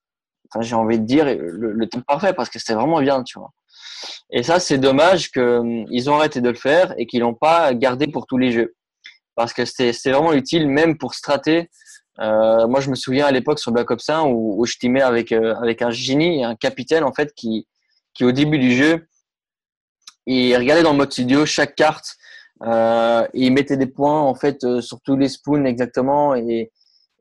Enfin, 0.50 0.62
j'ai 0.62 0.75
envie 0.75 1.00
de 1.00 1.06
dire 1.06 1.25
le, 1.25 1.71
le 1.73 1.88
temps 1.88 2.01
parfait 2.01 2.33
parce 2.33 2.50
que 2.50 2.59
c'était 2.59 2.75
vraiment 2.75 3.01
bien, 3.01 3.23
tu 3.23 3.39
vois. 3.39 3.51
Et 4.31 4.44
ça, 4.44 4.59
c'est 4.59 4.77
dommage 4.77 5.31
que 5.31 5.57
hum, 5.59 5.85
ont 6.07 6.15
arrêté 6.17 6.41
de 6.41 6.50
le 6.50 6.56
faire 6.56 6.94
et 6.97 7.07
qu'ils 7.07 7.21
l'ont 7.21 7.33
pas 7.33 7.73
gardé 7.73 8.07
pour 8.07 8.25
tous 8.27 8.38
les 8.38 8.51
jeux 8.51 8.75
parce 9.35 9.53
que 9.53 9.65
c'était, 9.65 9.94
c'était 9.94 10.12
vraiment 10.12 10.33
utile 10.33 10.67
même 10.67 10.97
pour 10.97 11.13
strater. 11.13 11.69
Euh, 12.19 12.67
moi, 12.67 12.79
je 12.79 12.89
me 12.89 12.95
souviens 12.95 13.25
à 13.25 13.31
l'époque 13.31 13.59
sur 13.59 13.71
Black 13.71 13.91
Ops 13.91 14.09
1 14.09 14.23
où, 14.23 14.62
où 14.62 14.65
je 14.65 14.77
teamais 14.77 15.01
avec 15.01 15.31
euh, 15.31 15.56
avec 15.56 15.81
un 15.81 15.89
génie 15.89 16.44
un 16.44 16.56
capitaine 16.56 17.03
en 17.03 17.13
fait 17.13 17.33
qui 17.33 17.67
qui 18.13 18.23
au 18.23 18.31
début 18.31 18.57
du 18.57 18.73
jeu 18.73 19.07
il 20.25 20.56
regardait 20.56 20.81
dans 20.81 20.94
le 20.94 20.97
mode 20.97 21.12
studio 21.12 21.45
chaque 21.45 21.75
carte 21.75 22.15
euh, 22.63 23.27
et 23.33 23.47
il 23.47 23.51
mettait 23.51 23.75
des 23.75 23.85
points 23.85 24.21
en 24.21 24.33
fait 24.33 24.79
sur 24.79 25.01
tous 25.01 25.17
les 25.17 25.27
spoons 25.27 25.65
exactement 25.65 26.35
et 26.35 26.71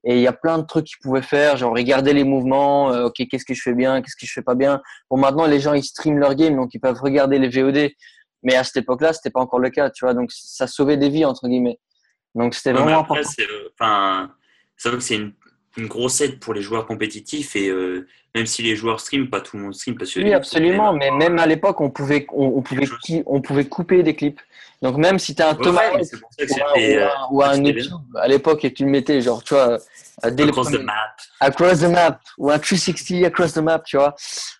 et 0.06 0.16
il 0.16 0.20
y 0.20 0.26
a 0.26 0.34
plein 0.34 0.58
de 0.58 0.64
trucs 0.64 0.84
qu'il 0.84 0.98
pouvait 1.02 1.22
faire 1.22 1.56
genre 1.56 1.74
regarder 1.74 2.12
les 2.12 2.24
mouvements 2.24 2.86
ok 2.86 3.14
qu'est-ce 3.28 3.44
que 3.44 3.54
je 3.54 3.62
fais 3.62 3.74
bien 3.74 4.00
qu'est-ce 4.00 4.16
que 4.16 4.26
je 4.26 4.32
fais 4.32 4.42
pas 4.42 4.54
bien. 4.54 4.80
Bon 5.10 5.16
maintenant 5.16 5.46
les 5.46 5.58
gens 5.58 5.72
ils 5.72 5.82
streament 5.82 6.18
leur 6.18 6.36
game 6.36 6.54
donc 6.54 6.72
ils 6.72 6.78
peuvent 6.80 7.00
regarder 7.00 7.40
les 7.40 7.48
VOD 7.48 7.90
mais 8.44 8.54
à 8.54 8.62
cette 8.62 8.76
époque-là 8.76 9.12
c'était 9.12 9.30
pas 9.30 9.40
encore 9.40 9.58
le 9.58 9.70
cas 9.70 9.90
tu 9.90 10.04
vois 10.04 10.14
donc 10.14 10.30
ça 10.30 10.68
sauvait 10.68 10.98
des 10.98 11.08
vies 11.08 11.24
entre 11.24 11.48
guillemets. 11.48 11.80
Donc 12.36 12.54
c'était 12.54 12.70
Ouais, 12.70 12.76
mais 12.76 12.84
vraiment 12.84 13.00
après, 13.00 13.20
important 13.20 14.34
c'est 14.76 14.88
vrai 14.88 14.98
que 14.98 15.04
c'est 15.04 15.16
une, 15.16 15.32
une 15.76 15.86
grosse 15.86 16.20
aide 16.20 16.38
pour 16.40 16.54
les 16.54 16.62
joueurs 16.62 16.86
compétitifs 16.86 17.56
et 17.56 17.68
euh, 17.68 18.06
même 18.34 18.46
si 18.46 18.62
les 18.62 18.76
joueurs 18.76 19.00
stream, 19.00 19.28
pas 19.30 19.40
tout 19.40 19.56
le 19.56 19.62
monde 19.64 19.74
stream 19.74 19.96
parce 19.96 20.12
que 20.12 20.20
Oui, 20.20 20.32
absolument, 20.32 20.92
mais 20.92 21.10
même 21.10 21.38
à 21.38 21.46
l'époque, 21.46 21.80
on 21.80 21.90
pouvait, 21.90 22.26
on, 22.32 22.46
on 22.58 22.62
pouvait, 22.62 22.86
qui- 23.02 23.22
on 23.26 23.40
pouvait 23.40 23.64
couper 23.66 24.02
des 24.02 24.14
clips. 24.14 24.40
Donc 24.82 24.96
même 24.98 25.18
si 25.18 25.34
tu 25.34 25.40
as 25.42 25.50
un 25.50 25.54
Ouais, 25.56 26.02
que 26.38 27.32
ou 27.32 27.42
un, 27.42 27.58
ou. 27.60 27.66
YouTube 27.66 28.00
à 28.16 28.28
l'époque 28.28 28.64
et 28.64 28.72
tu 28.74 28.84
le 28.84 28.90
mettais, 28.90 29.20
genre, 29.20 29.42
tu 29.42 29.54
vois, 29.54 29.78
euh, 30.24 30.30
dès 30.30 30.42
le 30.44 30.50
across 30.50 30.66
the 30.68 30.72
premier- 30.72 30.84
map. 30.84 31.16
across 31.40 31.80
the 31.80 31.84
map 31.84 32.20
ou 32.38 32.50
un 32.50 32.58
360 32.58 33.24
across 33.24 33.54
the 33.54 33.58
map, 33.58 33.78
tu 33.80 33.96
vois, 33.96 34.14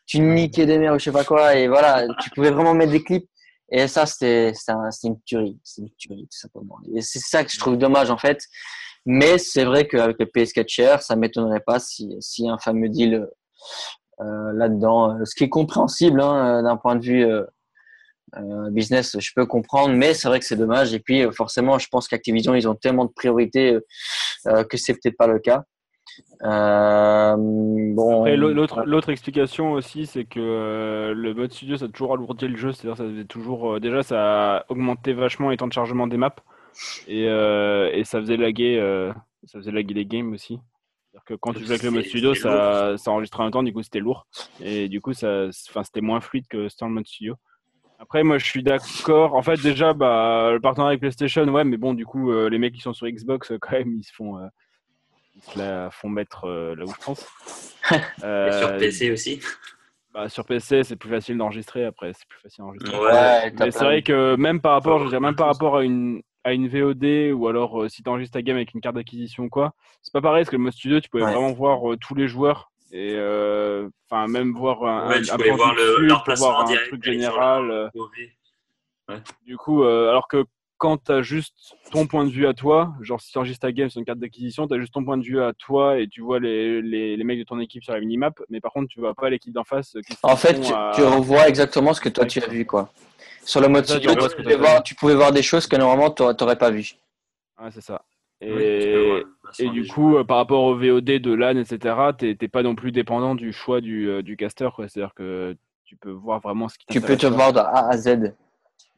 tu 0.07 0.21
niquais 0.21 0.67
des 0.67 0.79
mers 0.79 0.95
ou 0.95 0.99
je 0.99 1.05
sais 1.05 1.13
pas 1.13 1.25
quoi 1.25 1.55
et 1.57 1.69
voilà, 1.69 2.07
tu 2.23 2.31
pouvais 2.31 2.51
vraiment 2.51 2.75
mettre 2.75 2.93
des 2.93 3.03
clips. 3.03 3.29
Et 3.71 3.89
ça, 3.89 4.07
c'était 4.07 4.53
un- 4.69 4.89
une 5.05 5.21
tuerie, 5.23 5.59
c'est 5.65 5.83
une 5.83 5.91
tuerie 5.99 6.29
tout 6.31 6.39
simplement. 6.39 6.79
Et 6.95 7.03
c'est 7.03 7.19
ça 7.19 7.45
que 7.45 7.51
je 7.51 7.59
trouve 7.59 7.77
dommage 7.77 8.11
en 8.11 8.19
fait. 8.19 8.41
Mais 9.07 9.39
c'est 9.39 9.65
vrai 9.65 9.87
qu'avec 9.87 10.19
le 10.19 10.27
PS4 10.27 10.69
Share, 10.69 11.03
ça 11.03 11.17
m'étonnerait 11.17 11.61
pas 11.61 11.79
si, 11.79 12.17
si 12.21 12.49
un 12.49 12.59
fameux 12.59 12.89
deal 12.89 13.29
euh, 14.21 14.53
là-dedans, 14.53 15.17
euh, 15.17 15.25
ce 15.25 15.35
qui 15.35 15.45
est 15.45 15.49
compréhensible 15.49 16.21
hein, 16.21 16.59
euh, 16.59 16.63
d'un 16.63 16.77
point 16.77 16.97
de 16.97 17.05
vue 17.05 17.25
euh, 17.25 17.45
business, 18.71 19.17
je 19.19 19.31
peux 19.35 19.47
comprendre, 19.47 19.95
mais 19.95 20.15
c'est 20.15 20.29
vrai 20.29 20.41
que 20.41 20.47
c'est 20.47 20.57
dommage. 20.57 20.95
Et 20.95 21.01
puis 21.01 21.23
forcément, 21.33 21.79
je 21.79 21.89
pense 21.89 22.09
qu'Activision, 22.09 22.55
ils 22.55 22.69
ont 22.69 22.75
tellement 22.75 23.05
de 23.05 23.13
priorités 23.13 23.79
euh, 24.47 24.65
que 24.65 24.77
c'est 24.77 24.95
peut-être 24.95 25.17
pas 25.17 25.27
le 25.27 25.39
cas. 25.39 25.65
Euh, 26.43 27.35
bon, 27.39 28.25
l'autre, 28.37 28.85
l'autre 28.85 29.11
explication 29.11 29.73
aussi, 29.73 30.07
c'est 30.07 30.25
que 30.25 30.41
euh, 30.41 31.15
le 31.15 31.35
mode 31.35 31.53
studio, 31.53 31.77
ça 31.77 31.87
a 31.87 31.89
toujours 31.89 32.13
alourdi 32.13 32.47
le 32.47 32.57
jeu. 32.57 32.73
C'est-à-dire, 32.73 32.97
ça 32.97 33.05
faisait 33.05 33.25
toujours, 33.25 33.75
euh, 33.75 33.81
déjà, 33.81 34.03
ça 34.03 34.57
a 34.57 34.65
augmenté 34.69 35.13
vachement 35.13 35.51
les 35.51 35.57
temps 35.57 35.67
de 35.67 35.73
chargement 35.73 36.07
des 36.07 36.17
maps 36.17 36.35
et, 37.07 37.29
euh, 37.29 37.91
et 37.93 38.05
ça 38.05 38.21
faisait 38.21 38.37
laguer, 38.37 38.79
euh, 38.79 39.13
ça 39.45 39.59
faisait 39.59 39.73
laguer 39.73 39.95
les 39.95 40.07
games 40.07 40.33
aussi. 40.33 40.59
que 41.27 41.35
quand 41.35 41.53
tu 41.53 41.61
joues 41.61 41.71
avec 41.71 41.83
le 41.83 41.91
mode 41.91 42.05
studio, 42.05 42.35
ça, 42.35 42.97
ça 42.99 43.11
enregistre 43.11 43.41
en 43.41 43.45
même 43.45 43.53
temps, 43.53 43.63
du 43.63 43.73
coup 43.73 43.83
c'était 43.83 44.01
lourd. 44.01 44.27
Et 44.61 44.89
du 44.89 45.01
coup, 45.01 45.13
ça, 45.13 45.51
c'était 45.53 46.01
moins 46.01 46.21
fluide 46.21 46.47
que 46.49 46.69
c'était 46.69 46.85
en 46.85 46.91
mode 46.91 47.07
studio. 47.07 47.37
Après, 47.99 48.23
moi 48.23 48.39
je 48.39 48.45
suis 48.45 48.63
d'accord. 48.63 49.35
En 49.35 49.43
fait, 49.43 49.61
déjà, 49.63 49.95
bah, 49.95 50.51
le 50.53 50.61
partenariat 50.61 50.91
avec 50.91 51.01
PlayStation, 51.01 51.45
ouais, 51.45 51.65
mais 51.65 51.77
bon, 51.77 51.95
du 51.95 52.05
coup, 52.05 52.33
euh, 52.33 52.51
les 52.51 52.59
mecs 52.59 52.75
qui 52.75 52.81
sont 52.81 52.93
sur 52.93 53.07
Xbox, 53.09 53.53
quand 53.61 53.73
même, 53.73 53.95
ils 53.95 54.05
se 54.05 54.13
font, 54.13 54.39
euh, 54.39 54.47
ils 55.35 55.43
se 55.43 55.59
la 55.59 55.91
font 55.91 56.09
mettre 56.09 56.45
euh, 56.45 56.75
là 56.75 56.85
où 56.85 56.89
je 56.89 57.05
pense. 57.05 57.27
Et 57.93 58.53
sur 58.53 58.77
PC 58.77 59.11
aussi 59.11 59.41
bah, 60.13 60.29
sur 60.29 60.45
PC, 60.45 60.85
c'est 60.85 60.95
plus 60.95 61.11
facile 61.11 61.37
d'enregistrer. 61.37 61.85
Après, 61.85 62.13
c'est 62.13 62.29
plus 62.29 62.39
facile 62.39 62.63
d'enregistrer. 62.63 62.99
Ouais, 62.99 63.53
mais 63.59 63.71
c'est 63.73 63.85
vrai 63.85 64.03
que 64.03 64.37
même 64.37 64.61
par 64.61 64.73
rapport, 64.73 65.01
je 65.01 65.05
veux 65.05 65.11
dire, 65.11 65.21
même 65.21 65.35
par 65.35 65.49
rapport 65.49 65.79
à 65.79 65.83
une, 65.83 66.23
à 66.45 66.53
une 66.53 66.69
VOD 66.69 67.33
ou 67.33 67.49
alors 67.49 67.83
euh, 67.83 67.89
si 67.89 68.03
tu 68.03 68.09
enregistres 68.09 68.35
ta 68.35 68.43
game 68.43 68.57
avec 68.57 68.75
une 68.75 68.81
carte 68.81 68.95
d'acquisition 68.95 69.45
ou 69.45 69.49
quoi, 69.49 69.75
c'est 70.03 70.13
pas 70.13 70.21
pareil 70.21 70.43
parce 70.43 70.51
que 70.51 70.57
le 70.57 70.63
mode 70.63 70.75
studio, 70.75 71.01
tu 71.01 71.09
pouvais 71.09 71.25
vraiment 71.25 71.53
voir 71.53 71.91
euh, 71.91 71.97
tous 71.97 72.15
les 72.15 72.29
joueurs 72.29 72.71
et 72.93 73.15
euh, 73.15 73.89
enfin 74.09 74.29
même 74.29 74.53
voir 74.53 74.85
un, 74.85 75.09
ouais, 75.09 75.23
tu 75.23 75.33
un, 75.33 75.57
voir 75.57 75.75
le, 75.75 76.07
leur 76.07 76.23
placement 76.23 76.61
un 76.61 76.77
truc 76.89 77.03
général. 77.03 77.91
Du 79.45 79.57
coup, 79.57 79.83
alors 79.83 80.29
que 80.29 80.45
quand 80.79 81.05
tu 81.05 81.13
as 81.13 81.23
juste 81.23 81.77
ton 81.93 82.07
point 82.07 82.25
de 82.25 82.31
vue 82.31 82.47
à 82.47 82.55
toi, 82.55 82.95
genre 83.01 83.21
si 83.21 83.33
tu 83.33 83.39
enregistres 83.39 83.63
ta 83.63 83.73
game 83.73 83.89
sur 83.89 83.99
une 83.99 84.05
carte 84.05 84.19
d'acquisition, 84.19 84.67
tu 84.67 84.75
as 84.75 84.81
juste 84.81 84.93
ton 84.93 85.05
point 85.05 85.17
de 85.17 85.23
vue 85.23 85.41
à 85.41 85.53
toi 85.53 85.99
et 85.99 86.09
tu 86.09 86.21
vois 86.21 86.41
les, 86.41 86.83
les, 86.83 87.17
les, 87.17 87.25
mecs 87.25 87.39
de 87.39 87.45
ton 87.45 87.59
équipe 87.61 87.85
sur 87.85 87.95
la 87.95 88.01
minimap, 88.01 88.41
mais 88.51 88.61
par 88.61 88.73
contre, 88.73 88.89
tu 88.89 89.01
vois 89.01 89.15
pas 89.15 89.31
l'équipe 89.31 89.53
d'en 89.53 89.65
face. 89.65 89.97
en 90.23 90.37
fait, 90.37 90.61
tu, 90.61 90.73
tu, 90.95 91.03
revois 91.03 91.49
exactement 91.49 91.95
ce 91.95 92.01
que 92.01 92.09
toi 92.09 92.27
tu 92.27 92.43
as 92.43 92.49
vu, 92.49 92.67
quoi. 92.67 92.91
Sur 93.45 93.61
le 93.61 93.69
mode 93.69 93.85
studio, 93.85 94.13
tu, 94.85 94.95
pouvais 94.95 95.15
voir, 95.15 95.33
des 95.33 95.43
choses 95.43 95.67
que 95.67 95.77
normalement 95.77 96.11
tu 96.11 96.23
n'aurais 96.23 96.57
pas 96.57 96.71
vues. 96.71 96.93
Ouais, 97.61 97.71
c'est 97.71 97.83
ça. 97.83 98.03
Et, 98.41 99.23
et 99.59 99.69
du 99.71 99.87
coup, 99.87 100.17
euh, 100.17 100.25
par 100.25 100.39
rapport 100.39 100.65
au 100.65 100.75
VOD 100.77 101.05
de 101.05 101.33
LAN, 101.33 101.57
etc., 101.57 101.97
tu 102.19 102.37
n'es 102.41 102.49
pas 102.49 102.63
non 102.63 102.75
plus 102.75 102.93
dépendant 102.93 103.35
du 103.35 103.53
choix 103.53 103.81
du, 103.81 104.09
euh, 104.09 104.23
du 104.23 104.37
caster. 104.37 104.69
C'est-à-dire 104.77 105.15
que 105.15 105.57
tu 105.85 105.97
peux 105.97 106.11
voir 106.11 106.41
vraiment 106.41 106.69
ce 106.69 106.79
qui 106.79 106.87
Tu 106.87 107.01
peux 107.01 107.17
te 107.17 107.27
voir 107.27 107.53
de 107.53 107.61
A 107.61 107.89
à 107.89 107.97
Z. 107.97 108.35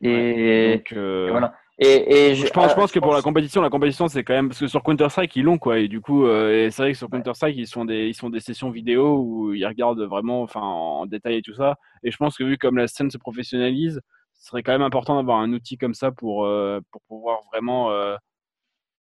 Et, 0.03 0.83
euh, 0.93 1.29
voilà. 1.31 1.55
Et, 1.79 2.35
je, 2.35 2.49
pense, 2.49 2.71
je, 2.71 2.75
pense, 2.75 2.91
que 2.91 2.99
pour 2.99 3.13
la 3.13 3.21
compétition, 3.21 3.61
la 3.61 3.69
compétition 3.69 4.09
c'est 4.09 4.25
quand 4.25 4.33
même 4.33 4.49
parce 4.49 4.61
que 4.61 4.67
sur 4.67 4.83
Counter 4.83 5.11
Strike 5.11 5.37
ils 5.37 5.43
l'ont 5.43 5.59
quoi. 5.59 5.79
Et 5.79 5.89
du 5.89 6.01
coup 6.01 6.27
c'est 6.27 6.77
vrai 6.79 6.93
que 6.93 6.99
sur 6.99 7.11
Counter 7.11 7.35
Strike 7.35 7.57
ils 7.57 7.67
sont 7.67 7.85
des 7.85 8.07
ils 8.09 8.15
sont 8.15 8.31
des 8.31 8.41
sessions 8.41 8.71
vidéo 8.71 9.19
où 9.19 9.53
ils 9.53 9.67
regardent 9.67 10.01
vraiment 10.01 10.43
enfin 10.43 10.61
en 10.61 11.05
détail 11.05 11.37
et 11.37 11.43
tout 11.43 11.55
ça. 11.55 11.77
Et 12.03 12.11
je 12.11 12.17
pense 12.17 12.39
que 12.39 12.45
vu 12.45 12.57
comme 12.57 12.79
la 12.79 12.89
scène 12.89 13.11
se 13.11 13.19
professionnalise 13.19 14.01
ce 14.39 14.51
serait 14.51 14.63
quand 14.63 14.73
même 14.73 14.83
important 14.83 15.17
d'avoir 15.17 15.41
un 15.41 15.53
outil 15.53 15.79
comme 15.79 15.95
ça 15.95 16.13
pour, 16.13 16.45
euh, 16.45 16.81
pour 16.91 17.03
pouvoir 17.03 17.41
vraiment 17.53 17.91
euh, 17.91 18.17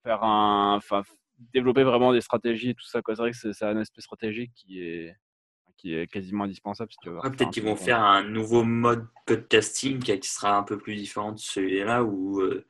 faire 0.03 0.23
un, 0.23 0.75
enfin, 0.77 1.03
développer 1.53 1.83
vraiment 1.83 2.13
des 2.13 2.21
stratégies 2.21 2.69
et 2.71 2.75
tout 2.75 2.85
ça. 2.85 3.01
C'est 3.05 3.15
vrai 3.15 3.31
que 3.31 3.51
c'est 3.53 3.65
un 3.65 3.77
aspect 3.77 4.01
stratégique 4.01 4.51
qui 4.55 4.81
est, 4.81 5.15
qui 5.77 5.95
est 5.95 6.07
quasiment 6.07 6.45
indispensable. 6.45 6.91
Si 6.91 7.09
Peut-être 7.09 7.51
qu'ils 7.51 7.63
vont 7.63 7.75
faire 7.75 8.01
un 8.01 8.23
nouveau 8.23 8.63
mode 8.63 9.05
podcasting 9.25 9.99
qui 9.99 10.29
sera 10.29 10.57
un 10.57 10.63
peu 10.63 10.77
plus 10.77 10.95
différent 10.95 11.31
de 11.31 11.39
celui-là 11.39 12.03
où, 12.03 12.41
euh, 12.41 12.65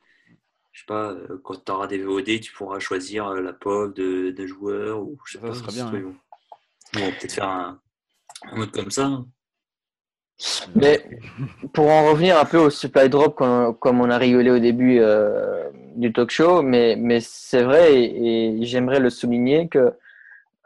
je 0.72 0.80
sais 0.80 0.86
pas, 0.86 1.14
quand 1.42 1.64
tu 1.64 1.72
auras 1.72 1.86
des 1.86 1.98
VOD, 1.98 2.40
tu 2.40 2.52
pourras 2.52 2.78
choisir 2.78 3.32
la 3.34 3.52
POV 3.52 3.94
de, 3.94 4.30
de 4.30 4.46
joueurs 4.46 5.00
ou 5.00 5.18
je 5.24 5.32
sais 5.32 5.38
ça, 5.38 5.46
pas. 5.48 5.54
serait 5.54 5.72
bien. 5.72 6.14
Ils 6.94 7.00
vont 7.00 7.10
peut-être 7.10 7.32
faire 7.32 7.48
un, 7.48 7.80
un, 8.42 8.56
mode 8.56 8.70
comme 8.70 8.90
ça. 8.90 9.06
Hein. 9.06 9.26
Mais 10.74 11.02
pour 11.72 11.88
en 11.88 12.10
revenir 12.10 12.38
un 12.38 12.44
peu 12.44 12.58
au 12.58 12.70
supply 12.70 13.08
drop, 13.08 13.36
comme, 13.36 14.00
on 14.00 14.10
a 14.10 14.18
rigolé 14.18 14.50
au 14.50 14.58
début 14.58 14.98
euh, 15.00 15.70
du 15.96 16.12
talk 16.12 16.30
show, 16.30 16.62
mais, 16.62 16.94
mais 16.96 17.20
c'est 17.20 17.62
vrai 17.62 17.94
et, 17.94 18.58
j'aimerais 18.62 19.00
le 19.00 19.08
souligner 19.08 19.68
que 19.68 19.94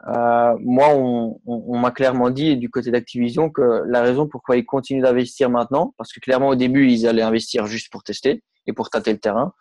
euh, 0.07 0.57
moi, 0.59 0.89
on, 0.95 1.77
m'a 1.77 1.91
clairement 1.91 2.31
dit 2.31 2.57
du 2.57 2.69
côté 2.69 2.89
d'Activision 2.89 3.49
que 3.49 3.83
la 3.85 4.01
raison 4.01 4.27
pourquoi 4.27 4.57
ils 4.57 4.65
continuent 4.65 5.03
d'investir 5.03 5.49
maintenant, 5.49 5.93
parce 5.97 6.11
que 6.11 6.19
clairement 6.19 6.49
au 6.49 6.55
début, 6.55 6.89
ils 6.89 7.07
allaient 7.07 7.21
investir 7.21 7.67
juste 7.67 7.91
pour 7.91 8.03
tester 8.03 8.43
et 8.65 8.73
pour 8.73 8.89
tâter 8.89 9.11
le 9.11 9.19
terrain. 9.19 9.53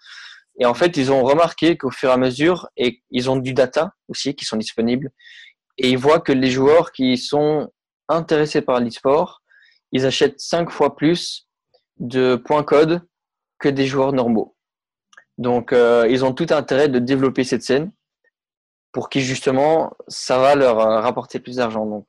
Et 0.58 0.66
en 0.66 0.74
fait, 0.74 0.96
ils 0.96 1.12
ont 1.12 1.22
remarqué 1.22 1.76
qu'au 1.76 1.90
fur 1.90 2.08
et 2.10 2.12
à 2.12 2.16
mesure, 2.16 2.68
et 2.76 3.02
ils 3.10 3.30
ont 3.30 3.36
du 3.36 3.52
data 3.52 3.92
aussi 4.08 4.34
qui 4.34 4.44
sont 4.44 4.56
disponibles, 4.56 5.10
et 5.76 5.90
ils 5.90 5.98
voient 5.98 6.20
que 6.20 6.32
les 6.32 6.50
joueurs 6.50 6.92
qui 6.92 7.18
sont 7.18 7.70
intéressés 8.08 8.62
par 8.62 8.80
l'e-sport, 8.80 9.42
ils 9.92 10.06
achètent 10.06 10.40
cinq 10.40 10.70
fois 10.70 10.96
plus 10.96 11.48
de 11.98 12.36
points 12.36 12.64
code 12.64 13.02
que 13.58 13.68
des 13.68 13.86
joueurs 13.86 14.12
normaux. 14.12 14.56
Donc, 15.36 15.72
euh, 15.72 16.06
ils 16.08 16.24
ont 16.24 16.32
tout 16.32 16.46
intérêt 16.50 16.88
de 16.88 16.98
développer 16.98 17.44
cette 17.44 17.62
scène 17.62 17.92
pour 18.92 19.08
qui, 19.08 19.20
justement, 19.20 19.92
ça 20.08 20.38
va 20.38 20.54
leur 20.54 20.80
euh, 20.80 21.00
rapporter 21.00 21.40
plus 21.40 21.56
d'argent. 21.56 21.86
Donc, 21.86 22.06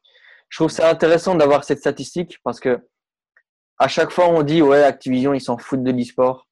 je 0.50 0.58
trouve 0.58 0.72
ça 0.72 0.90
intéressant 0.90 1.36
d'avoir 1.36 1.64
cette 1.64 1.80
statistique 1.80 2.38
parce 2.44 2.60
que 2.60 2.80
à 3.78 3.88
chaque 3.88 4.12
fois, 4.12 4.28
on 4.28 4.44
dit, 4.44 4.62
ouais, 4.62 4.84
Activision, 4.84 5.34
ils 5.34 5.42
s'en 5.42 5.58
foutent 5.58 5.84
de 5.84 5.92
l'e-sport. 5.92 6.48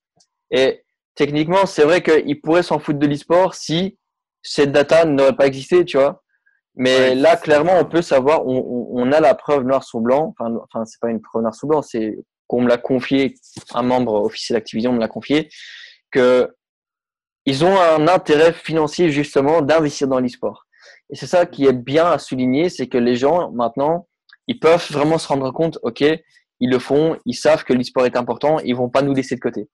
Et 0.49 0.83
techniquement, 1.13 1.67
c'est 1.67 1.83
vrai 1.83 2.01
qu'ils 2.01 2.41
pourraient 2.41 2.63
s'en 2.63 2.79
foutre 2.79 2.97
de 2.97 3.05
l'e-sport 3.05 3.53
si 3.53 3.99
cette 4.41 4.71
data 4.71 5.05
n'aurait 5.05 5.35
pas 5.35 5.45
existé, 5.45 5.85
tu 5.85 5.97
vois. 5.97 6.23
Mais 6.75 7.13
là, 7.13 7.35
clairement, 7.35 7.77
on 7.77 7.85
peut 7.85 8.01
savoir, 8.01 8.47
on, 8.47 9.11
a 9.11 9.19
la 9.19 9.35
preuve 9.35 9.63
noir 9.63 9.83
sur 9.83 9.99
blanc. 9.99 10.33
Enfin, 10.39 10.55
enfin 10.63 10.85
c'est 10.85 10.99
pas 10.99 11.09
une 11.09 11.21
preuve 11.21 11.41
noir 11.41 11.53
sur 11.53 11.67
blanc, 11.67 11.81
c'est 11.81 12.17
qu'on 12.47 12.61
me 12.61 12.67
l'a 12.67 12.77
confié, 12.77 13.35
un 13.73 13.83
membre 13.83 14.13
officiel 14.13 14.55
d'Activision 14.55 14.93
me 14.93 14.99
l'a 14.99 15.07
confié, 15.07 15.49
que 16.09 16.55
ils 17.49 17.65
ont 17.65 17.75
un 17.79 18.07
intérêt 18.07 18.53
financier 18.53 19.09
justement 19.09 19.61
d'investir 19.61 20.07
dans 20.07 20.19
l'e-sport. 20.19 20.65
Et 21.09 21.15
c'est 21.15 21.27
ça 21.27 21.45
qui 21.45 21.65
est 21.65 21.73
bien 21.73 22.05
à 22.05 22.19
souligner, 22.19 22.69
c'est 22.69 22.87
que 22.87 22.97
les 22.97 23.15
gens 23.15 23.51
maintenant, 23.51 24.07
ils 24.47 24.59
peuvent 24.59 24.87
vraiment 24.91 25.17
se 25.17 25.27
rendre 25.27 25.51
compte, 25.51 25.79
ok, 25.81 26.01
ils 26.59 26.69
le 26.69 26.79
font, 26.79 27.17
ils 27.25 27.33
savent 27.33 27.63
que 27.63 27.73
l'e-sport 27.73 28.05
est 28.05 28.15
important, 28.15 28.59
ils 28.59 28.75
vont 28.75 28.89
pas 28.89 29.01
nous 29.01 29.13
laisser 29.13 29.35
de 29.35 29.39
côté. 29.39 29.67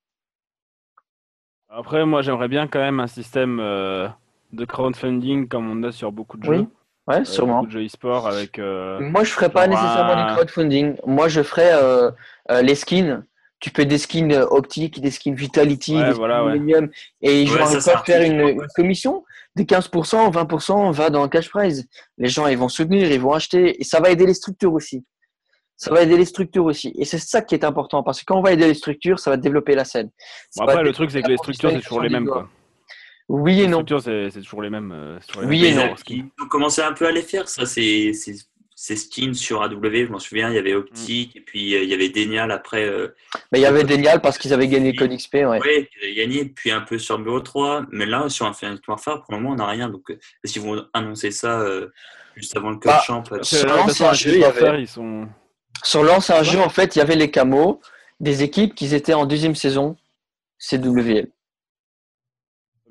Après, 1.70 2.06
moi, 2.06 2.22
j'aimerais 2.22 2.48
bien 2.48 2.68
quand 2.68 2.80
même 2.80 3.02
un 3.02 3.08
système 3.08 3.60
euh, 3.60 4.08
de 4.54 4.64
crowdfunding 4.64 5.48
comme 5.50 5.70
on 5.70 5.84
a 5.84 5.92
sur 5.92 6.12
beaucoup 6.12 6.38
de 6.38 6.46
jeux. 6.46 6.68
Ouais, 7.08 7.20
euh, 7.20 7.24
sûrement. 7.26 7.64
de 7.64 7.70
jeux 7.70 7.86
e-sport 7.86 8.28
avec. 8.28 8.58
Euh, 8.58 9.00
Moi, 9.02 9.24
je 9.24 9.32
ferais 9.32 9.50
pas 9.50 9.68
nécessairement 9.68 10.26
du 10.26 10.34
crowdfunding. 10.34 10.96
Moi, 11.06 11.28
je 11.28 11.44
ferais 11.44 11.72
euh, 11.74 12.12
les 12.62 12.76
skins. 12.76 13.24
Tu 13.66 13.72
peux 13.72 13.84
des 13.84 13.98
skins 13.98 14.46
optiques, 14.52 15.02
des 15.02 15.10
skins 15.10 15.34
Vitality, 15.34 15.94
des 15.94 16.14
skins 16.14 16.46
Millennium. 16.46 16.88
Et 17.24 17.48
je 17.48 17.52
vais 17.52 17.58
pas 17.58 18.04
faire 18.04 18.22
une, 18.22 18.62
commission 18.76 19.26
des 19.56 19.64
15%, 19.64 20.32
20% 20.32 20.92
va 20.92 21.10
dans 21.10 21.24
le 21.24 21.30
cash 21.30 21.50
prize. 21.50 21.88
Les 22.20 22.28
gens, 22.28 22.46
ils 22.46 22.60
vont 22.60 22.70
soutenir, 22.70 23.12
ils 23.12 23.20
vont 23.20 23.34
acheter. 23.34 23.82
Et 23.82 23.84
ça 23.84 24.00
va 24.00 24.12
aider 24.12 24.28
les 24.28 24.36
structures 24.36 24.72
aussi. 24.72 25.04
Ça 25.78 25.92
va 25.92 26.04
aider 26.04 26.16
les 26.16 26.26
structures 26.26 26.66
aussi. 26.66 26.94
Et 26.96 27.06
c'est 27.06 27.18
ça 27.18 27.42
qui 27.42 27.56
est 27.56 27.64
important. 27.64 28.04
Parce 28.04 28.20
que 28.20 28.26
quand 28.26 28.38
on 28.38 28.44
va 28.44 28.52
aider 28.52 28.68
les 28.68 28.76
structures, 28.76 29.18
ça 29.18 29.32
va 29.32 29.38
développer 29.38 29.74
la 29.74 29.84
scène. 29.84 30.12
après, 30.60 30.84
le 30.84 30.94
truc, 30.94 31.10
c'est 31.10 31.24
que 31.24 31.30
les 31.30 31.38
structures, 31.38 31.72
c'est 31.72 31.82
toujours 31.82 32.02
les 32.02 32.10
mêmes. 32.10 32.28
Quoi. 32.28 32.48
Oui 33.30 33.62
et 33.62 33.68
non. 33.68 33.84
C'est 34.00 34.30
toujours 34.44 34.62
les 34.62 34.70
mêmes. 34.70 34.92
Euh, 34.92 35.18
oui 35.42 35.66
et 35.66 35.74
non. 35.74 35.96
Ils 36.08 36.26
ont 36.40 36.48
commencé 36.50 36.84
un 36.84 36.94
peu 36.94 37.08
à 37.08 37.12
les 37.12 37.24
faire, 37.24 37.50
ça. 37.50 37.66
C'est 37.66 38.12
ces 38.76 38.98
skins 38.98 39.34
sur 39.34 39.62
AW, 39.62 39.80
je 39.82 40.12
m'en 40.12 40.20
souviens, 40.20 40.50
il 40.50 40.56
y 40.56 40.60
avait 40.60 40.74
Optic 40.74 41.34
mm. 41.34 41.38
et 41.38 41.42
puis 41.42 41.76
euh, 41.76 41.84
il 41.84 41.90
y 41.90 41.94
avait 41.94 42.10
Denial 42.10 42.52
après. 42.52 42.84
Euh, 42.84 43.16
mais 43.52 43.60
il 43.60 43.62
y 43.62 43.66
avait 43.66 43.86
Denial 43.86 44.22
parce 44.22 44.38
qu'ils 44.38 44.54
avaient 44.54 44.68
gagné 44.68 44.94
Code 44.94 45.16
XP. 45.16 45.36
Ouais. 45.36 45.60
Oui, 45.64 45.88
ils 45.96 46.06
avaient 46.06 46.16
gagné, 46.16 46.46
puis 46.46 46.72
un 46.72 46.82
peu 46.82 47.00
sur 47.00 47.18
Bureau 47.18 47.40
3. 47.40 47.86
Mais 47.92 48.06
là, 48.06 48.28
sur 48.28 48.46
Infinite 48.46 48.86
Warfare, 48.86 49.24
pour 49.24 49.34
le 49.34 49.40
moment, 49.40 49.54
on 49.54 49.58
n'a 49.58 49.68
rien. 49.68 49.90
Donc, 49.90 50.10
est-ce 50.10 50.54
qu'ils 50.54 50.62
vont 50.62 50.86
annoncer 50.94 51.32
ça 51.32 51.66
juste 52.36 52.56
avant 52.58 52.72
le 52.72 52.76
Code 52.76 52.92
bah, 52.92 53.02
Champ 53.06 53.24
Sur 53.42 53.68
l'ancien 53.68 54.14
jeu, 54.14 54.42
ils 54.78 54.88
sont... 54.88 55.28
Sur 55.84 56.04
l'ancien 56.04 56.44
jeu, 56.44 56.60
en 56.60 56.70
fait, 56.70 56.96
il 56.96 57.00
y 57.00 57.02
avait 57.02 57.16
les 57.16 57.32
camos 57.32 57.80
des 58.20 58.44
équipes 58.44 58.76
qui 58.76 58.94
étaient 58.94 59.14
en 59.14 59.26
deuxième 59.26 59.56
saison 59.56 59.96
CWL. 60.60 61.30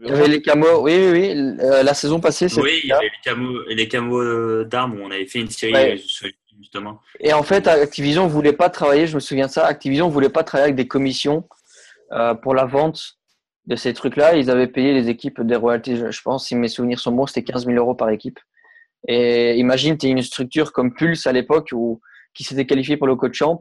Il 0.01 0.09
y 0.09 0.11
avait 0.11 0.29
les 0.29 0.43
camos, 0.43 0.81
oui, 0.83 0.93
oui, 0.97 1.11
oui. 1.13 1.57
Euh, 1.61 1.83
la 1.83 1.95
saison 1.95 2.21
passée, 2.21 2.49
c'était. 2.49 2.63
Oui, 2.63 2.81
il 2.83 2.89
y 2.89 2.93
avait 2.93 3.05
les 3.05 3.11
camos, 3.23 3.63
les 3.69 3.89
camos 3.89 4.21
euh, 4.21 4.65
d'armes 4.65 4.99
où 4.99 5.05
on 5.05 5.11
avait 5.11 5.27
fait 5.27 5.41
une 5.41 5.51
série 5.51 6.03
justement. 6.59 7.01
Et 7.21 7.33
en 7.33 7.43
fait, 7.43 7.67
Activision 7.67 8.25
ne 8.25 8.31
voulait 8.31 8.53
pas 8.53 8.71
travailler, 8.71 9.07
je 9.07 9.15
me 9.15 9.21
souviens 9.21 9.47
de 9.47 9.53
ça, 9.53 9.67
Activision 9.67 10.09
ne 10.09 10.13
voulait 10.13 10.29
pas 10.29 10.45
travailler 10.45 10.65
avec 10.65 10.77
des 10.77 10.89
commissions 10.89 11.49
euh, 12.13 12.35
pour 12.35 12.55
la 12.55 12.65
vente 12.65 13.19
de 13.67 13.77
ces 13.77 13.93
trucs-là. 13.93 14.37
Ils 14.37 14.51
avaient 14.51 14.67
payé 14.67 14.93
les 14.93 15.09
équipes 15.09 15.41
des 15.43 15.57
royalties, 15.57 15.97
je 16.11 16.23
pense, 16.23 16.47
si 16.47 16.55
mes 16.55 16.69
souvenirs 16.69 17.01
sont 17.01 17.13
bons, 17.13 17.27
c'était 17.27 17.45
15 17.45 17.67
000 17.67 17.77
euros 17.79 17.95
par 17.95 18.11
équipe. 18.11 18.39
Et 19.07 19.57
imagine, 19.57 19.99
tu 19.99 20.07
es 20.07 20.11
une 20.11 20.23
structure 20.23 20.73
comme 20.73 20.95
Pulse 20.95 21.27
à 21.27 21.33
l'époque 21.33 21.71
où, 21.73 22.01
qui 22.35 22.45
s'était 22.45 22.67
qualifiée 22.67 22.97
pour 22.97 23.07
le 23.07 23.17
coach 23.17 23.35
champ. 23.35 23.59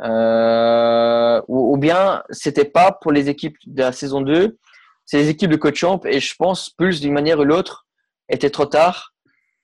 Euh, 0.00 1.40
ou, 1.48 1.72
ou, 1.72 1.78
bien 1.78 2.22
c'était 2.28 2.66
pas 2.66 2.92
pour 2.92 3.12
les 3.12 3.30
équipes 3.30 3.56
de 3.66 3.80
la 3.80 3.92
saison 3.92 4.20
2 4.20 4.58
c'est 5.06 5.18
les 5.18 5.28
équipes 5.28 5.50
de 5.50 5.56
coach 5.56 5.78
champ 5.78 6.00
et 6.04 6.20
je 6.20 6.34
pense 6.36 6.68
plus 6.68 7.00
d'une 7.00 7.12
manière 7.12 7.38
ou 7.38 7.44
l'autre 7.44 7.86
était 8.28 8.50
trop 8.50 8.66
tard 8.66 9.14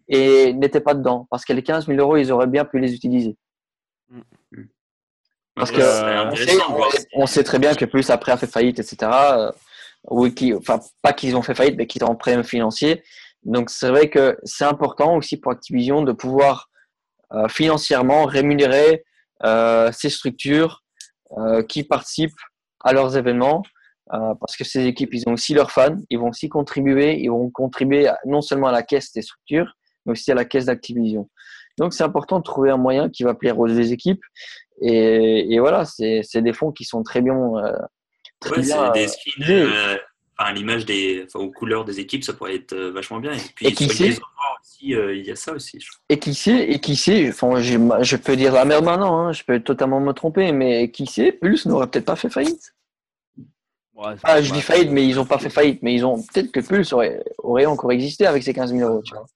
et 0.09 0.53
n'était 0.53 0.81
pas 0.81 0.95
dedans 0.95 1.27
parce 1.31 1.45
que 1.45 1.53
les 1.53 1.63
15 1.63 1.87
000 1.87 1.99
euros 1.99 2.17
ils 2.17 2.33
auraient 2.33 2.47
bien 2.47 2.65
pu 2.65 2.79
les 2.79 2.95
utiliser. 2.95 3.37
Mm. 4.09 4.21
Parce 5.55 5.71
que 5.71 5.83
on, 7.15 7.27
sait, 7.27 7.45
très 7.45 7.59
bien 7.59 7.75
que 7.75 7.85
plus 7.85 8.09
après 8.09 8.33
a 8.33 8.39
fait 8.39 8.47
faillite, 8.47 8.79
etc. 8.79 9.11
Euh, 9.13 9.53
ou 10.09 10.29
qui, 10.31 10.55
enfin 10.55 10.81
pas 11.03 11.13
qu'ils 11.13 11.37
ont 11.37 11.43
fait 11.43 11.55
faillite, 11.55 11.77
mais 11.77 11.87
qu'ils 11.87 12.03
ont 12.05 12.09
en 12.09 12.15
problème 12.15 12.43
financier. 12.43 13.03
Donc 13.43 13.69
c'est 13.69 13.91
vrai 13.91 14.09
que 14.09 14.39
c'est 14.45 14.65
important 14.65 15.17
aussi 15.17 15.37
pour 15.37 15.53
Activision 15.53 16.03
de 16.03 16.13
pouvoir 16.13 16.71
euh, 17.33 17.49
financièrement 17.49 18.25
rémunérer 18.25 19.05
euh, 19.45 19.91
ces 19.93 20.09
structures 20.09 20.79
qui 21.67 21.83
participent 21.83 22.39
à 22.81 22.93
leurs 22.93 23.17
événements 23.17 23.63
euh, 24.13 24.35
parce 24.41 24.57
que 24.57 24.65
ces 24.65 24.87
équipes, 24.87 25.15
ils 25.15 25.25
ont 25.27 25.33
aussi 25.33 25.55
leurs 25.55 25.71
fans, 25.71 25.97
ils 26.11 26.19
vont 26.19 26.29
aussi 26.29 26.49
contribuer, 26.49 27.19
ils 27.19 27.29
vont 27.31 27.51
contribuer 27.51 28.11
non 28.27 28.41
seulement 28.41 28.69
à 28.69 28.73
la 28.73 28.83
caisse 28.83 29.13
des 29.13 29.23
structures, 29.23 29.73
mais 30.05 30.13
aussi 30.13 30.31
à 30.31 30.35
la 30.35 30.45
caisse 30.45 30.67
d'Activision. 30.67 31.29
Donc 31.79 31.95
c'est 31.95 32.05
important 32.05 32.39
de 32.39 32.45
trouver 32.45 32.71
un 32.71 32.77
moyen 32.77 33.09
qui 33.09 33.23
va 33.23 33.35
plaire 33.35 33.59
aux 33.59 33.69
deux 33.69 33.93
équipes. 33.93 34.23
Et, 34.81 35.55
et 35.55 35.61
voilà, 35.61 35.85
c'est 35.85 36.43
des 36.43 36.53
fonds 36.53 36.73
qui 36.73 36.85
sont 36.85 37.03
très 37.03 37.23
bien. 37.23 37.35
Euh, 37.35 37.73
très 38.41 38.57
ouais, 38.57 38.63
bien 38.63 38.91
des 38.91 39.09
skins, 39.09 39.45
euh, 39.49 39.97
à 40.37 40.53
l'image 40.53 40.85
des, 40.85 41.25
enfin, 41.25 41.39
aux 41.39 41.51
couleurs 41.51 41.85
des 41.85 42.01
équipes, 42.01 42.25
ça 42.25 42.33
pourrait 42.33 42.57
être 42.57 42.75
vachement 42.75 43.21
bien. 43.21 43.33
Et 43.33 43.41
puis 43.55 43.67
et 43.69 43.73
qui 43.73 43.89
sait, 43.89 44.19
aussi, 44.63 44.95
euh, 44.95 45.15
il 45.15 45.25
y 45.25 45.31
a 45.31 45.37
ça 45.37 45.53
aussi. 45.53 45.79
Et 46.09 46.19
qui 46.19 46.35
sait, 46.35 46.69
et 46.69 46.81
qui 46.81 46.97
sait, 46.97 47.29
enfin, 47.29 47.61
je, 47.61 47.79
je 48.01 48.17
peux 48.17 48.37
dire 48.37 48.53
la 48.53 48.65
merde 48.65 48.85
maintenant, 48.85 49.19
hein, 49.19 49.33
je 49.33 49.45
peux 49.45 49.61
totalement 49.61 50.01
me 50.01 50.13
tromper, 50.13 50.53
mais 50.53 50.91
qui 50.91 51.07
sait, 51.07 51.33
Pulse 51.33 51.67
n'aurait 51.67 51.87
peut-être 51.87 52.07
pas 52.07 52.17
fait 52.17 52.31
faillite. 52.31 52.75
Ouais, 53.95 54.15
ah, 54.23 54.41
je 54.41 54.53
dis 54.53 54.63
faillite, 54.63 54.91
mais 54.91 55.07
ils 55.07 55.17
n'ont 55.17 55.27
pas 55.27 55.39
fait 55.39 55.51
faillite, 55.51 55.83
mais 55.83 55.95
ils 55.95 56.05
ont 56.05 56.23
peut-être 56.23 56.51
que 56.51 56.61
Pulse 56.61 56.93
aurait, 56.93 57.23
aurait 57.39 57.67
encore 57.67 57.93
existé 57.93 58.27
avec 58.27 58.43
ces 58.43 58.55
15 58.55 58.73
000 58.73 58.89
euros, 58.89 59.03
tu 59.03 59.15
vois. 59.15 59.27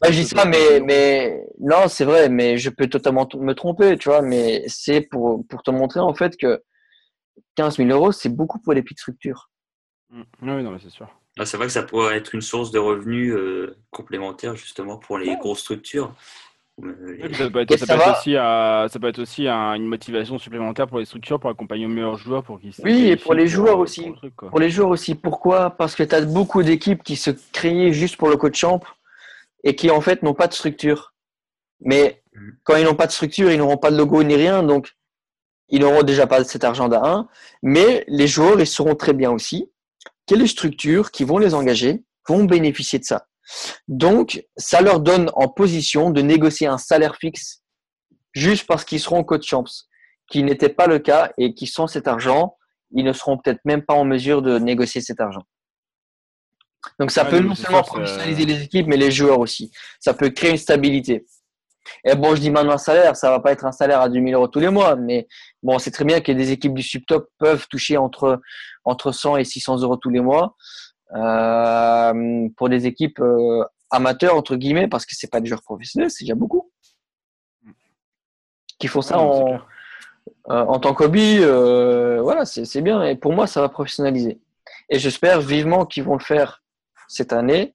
Bah, 0.00 0.10
je 0.10 0.20
dis 0.20 0.26
ça, 0.26 0.44
mais, 0.44 0.80
mais 0.80 1.42
non, 1.58 1.88
c'est 1.88 2.04
vrai, 2.04 2.28
mais 2.28 2.58
je 2.58 2.68
peux 2.68 2.86
totalement 2.86 3.26
me 3.38 3.54
tromper, 3.54 3.96
tu 3.96 4.10
vois, 4.10 4.20
mais 4.20 4.64
c'est 4.66 5.00
pour, 5.00 5.46
pour 5.48 5.62
te 5.62 5.70
montrer 5.70 6.00
en 6.00 6.14
fait 6.14 6.36
que 6.36 6.62
15 7.54 7.78
000 7.78 7.88
euros, 7.90 8.12
c'est 8.12 8.28
beaucoup 8.28 8.58
pour 8.60 8.74
les 8.74 8.82
petites 8.82 8.98
structures. 8.98 9.50
Mmh. 10.10 10.22
Oui, 10.42 10.62
non, 10.62 10.78
c'est 10.82 10.90
sûr. 10.90 11.08
Ah, 11.38 11.44
c'est 11.44 11.56
vrai 11.56 11.66
que 11.66 11.72
ça 11.72 11.82
pourrait 11.82 12.16
être 12.16 12.34
une 12.34 12.40
source 12.40 12.70
de 12.70 12.78
revenus 12.78 13.32
euh, 13.32 13.76
complémentaire 13.90 14.56
justement 14.56 14.98
pour 14.98 15.18
les 15.18 15.36
grosses 15.36 15.60
structures. 15.60 16.14
Ça 16.78 17.48
peut, 17.50 17.60
être, 17.60 17.78
ça, 17.78 17.86
peut 17.86 18.02
être 18.02 18.18
aussi, 18.18 18.32
ça 18.34 18.98
peut 19.00 19.08
être 19.08 19.18
aussi 19.18 19.48
une 19.48 19.86
motivation 19.86 20.38
supplémentaire 20.38 20.86
pour 20.86 20.98
les 20.98 21.06
structures 21.06 21.40
pour 21.40 21.48
accompagner 21.48 21.86
aux 21.86 21.90
meilleurs 21.90 22.18
joueurs 22.18 22.42
pour 22.44 22.60
qu'ils 22.60 22.74
Oui, 22.84 23.08
et 23.08 23.16
pour 23.16 23.32
les 23.32 23.48
joueurs 23.48 23.78
aussi. 23.78 24.12
Pour, 24.36 24.60
les 24.60 24.68
joueurs 24.68 24.90
aussi. 24.90 25.14
Pourquoi? 25.14 25.70
Parce 25.70 25.94
que 25.94 26.02
tu 26.02 26.14
as 26.14 26.20
beaucoup 26.20 26.62
d'équipes 26.62 27.02
qui 27.02 27.16
se 27.16 27.30
créent 27.52 27.94
juste 27.94 28.18
pour 28.18 28.28
le 28.28 28.36
coach 28.36 28.58
champ 28.58 28.80
et 29.64 29.74
qui 29.74 29.90
en 29.90 30.02
fait 30.02 30.22
n'ont 30.22 30.34
pas 30.34 30.48
de 30.48 30.52
structure. 30.52 31.14
Mais 31.80 32.22
mm. 32.34 32.50
quand 32.64 32.76
ils 32.76 32.84
n'ont 32.84 32.94
pas 32.94 33.06
de 33.06 33.12
structure, 33.12 33.50
ils 33.50 33.56
n'auront 33.56 33.78
pas 33.78 33.90
de 33.90 33.96
logo 33.96 34.22
ni 34.22 34.34
rien, 34.34 34.62
donc 34.62 34.92
ils 35.70 35.80
n'auront 35.80 36.02
déjà 36.02 36.26
pas 36.26 36.44
cet 36.44 36.62
argent 36.62 36.88
d'un. 36.88 37.26
Mais 37.62 38.04
les 38.06 38.26
joueurs, 38.26 38.60
ils 38.60 38.66
seront 38.66 38.94
très 38.94 39.14
bien 39.14 39.30
aussi. 39.30 39.70
Quelles 40.26 40.46
structures 40.46 41.10
qui 41.10 41.24
vont 41.24 41.38
les 41.38 41.54
engager 41.54 42.04
vont 42.28 42.44
bénéficier 42.44 42.98
de 42.98 43.04
ça 43.04 43.28
Donc, 43.88 44.44
ça 44.56 44.80
leur 44.80 45.00
donne 45.00 45.30
en 45.34 45.48
position 45.48 46.10
de 46.10 46.20
négocier 46.22 46.66
un 46.66 46.78
salaire 46.78 47.16
fixe 47.16 47.62
juste 48.32 48.66
parce 48.66 48.84
qu'ils 48.84 49.00
seront 49.00 49.24
coach 49.24 49.46
champs, 49.46 49.64
qui 50.30 50.42
n'était 50.42 50.68
pas 50.68 50.86
le 50.86 50.98
cas 50.98 51.32
et 51.38 51.54
qui 51.54 51.66
sont 51.66 51.86
cet 51.86 52.08
argent, 52.08 52.56
ils 52.92 53.04
ne 53.04 53.12
seront 53.12 53.38
peut-être 53.38 53.60
même 53.64 53.82
pas 53.82 53.94
en 53.94 54.04
mesure 54.04 54.42
de 54.42 54.58
négocier 54.58 55.00
cet 55.00 55.20
argent. 55.20 55.42
Donc 57.00 57.10
ça 57.10 57.24
peut 57.24 57.40
non 57.40 57.54
seulement 57.54 57.82
professionnaliser 57.82 58.44
les 58.44 58.62
équipes, 58.62 58.86
mais 58.86 58.96
les 58.96 59.10
joueurs 59.10 59.40
aussi. 59.40 59.70
Ça 60.00 60.14
peut 60.14 60.30
créer 60.30 60.52
une 60.52 60.56
stabilité. 60.56 61.26
Et 62.04 62.14
bon, 62.14 62.34
je 62.34 62.40
dis 62.40 62.50
maintenant 62.50 62.74
un 62.74 62.78
salaire, 62.78 63.16
ça 63.16 63.30
va 63.30 63.40
pas 63.40 63.52
être 63.52 63.64
un 63.64 63.72
salaire 63.72 64.00
à 64.00 64.08
2000 64.08 64.34
euros 64.34 64.48
tous 64.48 64.60
les 64.60 64.70
mois, 64.70 64.96
mais 64.96 65.28
bon, 65.62 65.78
c'est 65.78 65.90
très 65.90 66.04
bien 66.04 66.20
que 66.20 66.32
des 66.32 66.50
équipes 66.50 66.74
du 66.74 66.82
subtop 66.82 67.28
peuvent 67.38 67.66
toucher 67.68 67.96
entre, 67.96 68.40
entre 68.84 69.12
100 69.12 69.36
et 69.36 69.44
600 69.44 69.78
euros 69.82 69.96
tous 69.96 70.10
les 70.10 70.20
mois. 70.20 70.56
Euh, 71.14 72.48
pour 72.56 72.68
des 72.68 72.86
équipes 72.86 73.20
euh, 73.20 73.64
amateurs, 73.90 74.34
entre 74.34 74.56
guillemets, 74.56 74.88
parce 74.88 75.06
que 75.06 75.14
c'est 75.14 75.30
pas 75.30 75.40
des 75.40 75.48
joueurs 75.48 75.62
professionnels, 75.62 76.10
c'est 76.10 76.24
déjà 76.24 76.34
beaucoup. 76.34 76.70
Qui 78.78 78.88
font 78.88 79.02
ça 79.02 79.18
en, 79.18 79.54
euh, 79.54 79.58
en 80.48 80.78
tant 80.80 80.92
qu'hobby, 80.94 81.38
voilà, 81.38 82.44
c'est 82.44 82.82
bien. 82.82 83.04
Et 83.04 83.16
pour 83.16 83.32
moi, 83.32 83.46
ça 83.46 83.60
va 83.60 83.68
professionnaliser. 83.68 84.40
Et 84.90 84.98
j'espère 84.98 85.40
vivement 85.40 85.86
qu'ils 85.86 86.04
vont 86.04 86.14
le 86.14 86.22
faire 86.22 86.62
cette 87.08 87.32
année. 87.32 87.74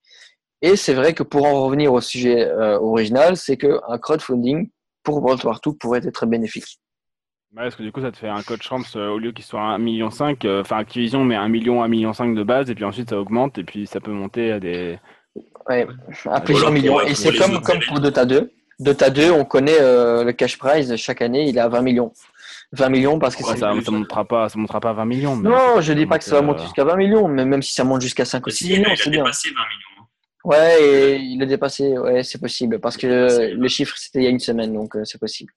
Et 0.62 0.76
c'est 0.76 0.94
vrai 0.94 1.14
que 1.14 1.24
pour 1.24 1.46
en 1.46 1.64
revenir 1.64 1.92
au 1.92 2.02
sujet 2.02 2.52
original, 2.52 3.36
c'est 3.36 3.58
qu'un 3.58 3.98
crowdfunding 4.00 4.70
pour 5.04 5.24
World 5.24 5.44
War 5.44 5.60
II 5.66 5.74
pourrait 5.74 6.06
être 6.06 6.28
bénéfique. 6.28 6.80
Ouais, 7.56 7.64
parce 7.64 7.76
que 7.76 7.84
du 7.84 7.92
coup, 7.92 8.02
ça 8.02 8.12
te 8.12 8.18
fait 8.18 8.30
un 8.30 8.42
code 8.44 8.62
champs 8.62 8.80
euh, 8.96 9.10
au 9.10 9.18
lieu 9.20 9.34
qu'il 9.34 9.44
soit 9.44 9.60
1,5 9.60 9.82
million, 9.82 10.10
euh, 10.46 10.62
enfin 10.62 10.78
Activision 10.78 11.26
met 11.26 11.36
1 11.36 11.50
million, 11.50 11.84
1,5 11.84 11.90
million 11.90 12.12
de 12.12 12.44
base, 12.44 12.70
et 12.70 12.76
puis 12.76 12.86
ensuite 12.86 13.10
ça 13.10 13.20
augmente, 13.20 13.58
et 13.58 13.66
puis 13.66 13.86
ça 13.88 14.00
peut 14.00 14.12
monter 14.12 14.54
à 14.54 14.60
des. 14.62 14.98
Ouais, 15.68 15.86
à 16.26 16.40
plusieurs 16.40 16.72
millions. 16.72 17.02
Et 17.02 17.14
c'est 17.14 17.36
comme, 17.36 17.62
comme 17.62 17.80
pour 17.86 18.00
Dota 18.00 18.24
2. 18.24 18.52
Dota 18.80 19.10
2, 19.10 19.32
on 19.32 19.44
connaît 19.44 19.80
le 19.80 20.32
cash 20.32 20.58
prize 20.58 20.96
chaque 20.96 21.22
année, 21.22 21.50
il 21.50 21.58
est 21.58 21.62
à 21.62 21.68
20 21.68 21.82
millions. 21.82 22.14
20 22.74 22.90
millions 22.90 23.20
parce 23.20 23.36
que 23.36 23.44
ça 23.44 23.74
ne 23.74 23.92
montera 23.92 24.24
pas 24.24 24.48
ça 24.48 24.58
montera 24.58 24.80
pas 24.80 24.94
20 24.94 25.04
millions 25.04 25.36
non 25.36 25.82
je 25.82 25.92
dis 25.92 26.06
pas 26.06 26.18
que 26.18 26.24
ça 26.24 26.36
va 26.36 26.42
monter 26.42 26.64
jusqu'à 26.64 26.86
20 26.86 26.96
millions 26.96 27.28
mais 27.28 27.44
même 27.44 27.62
si 27.62 27.74
ça 27.74 27.84
monte 27.84 28.02
jusqu'à 28.02 28.24
5 28.24 28.48
ou 28.48 28.50
6 28.50 28.70
millions 28.70 28.90
c'est 28.96 29.10
bien 29.10 29.24
20 29.24 29.30
millions. 29.30 30.08
ouais 30.46 30.82
et 30.82 31.16
il 31.18 31.44
a 31.44 31.46
dépassé 31.46 31.98
ouais 31.98 32.24
c'est 32.24 32.40
possible 32.40 32.80
parce 32.80 32.96
que 32.96 33.54
le 33.54 33.68
chiffre 33.68 33.98
c'était 33.98 34.20
il 34.20 34.24
y 34.24 34.28
a 34.28 34.30
une 34.30 34.40
semaine 34.40 34.74
donc 34.74 34.96
euh, 34.96 35.04
c'est 35.04 35.20
possible 35.20 35.52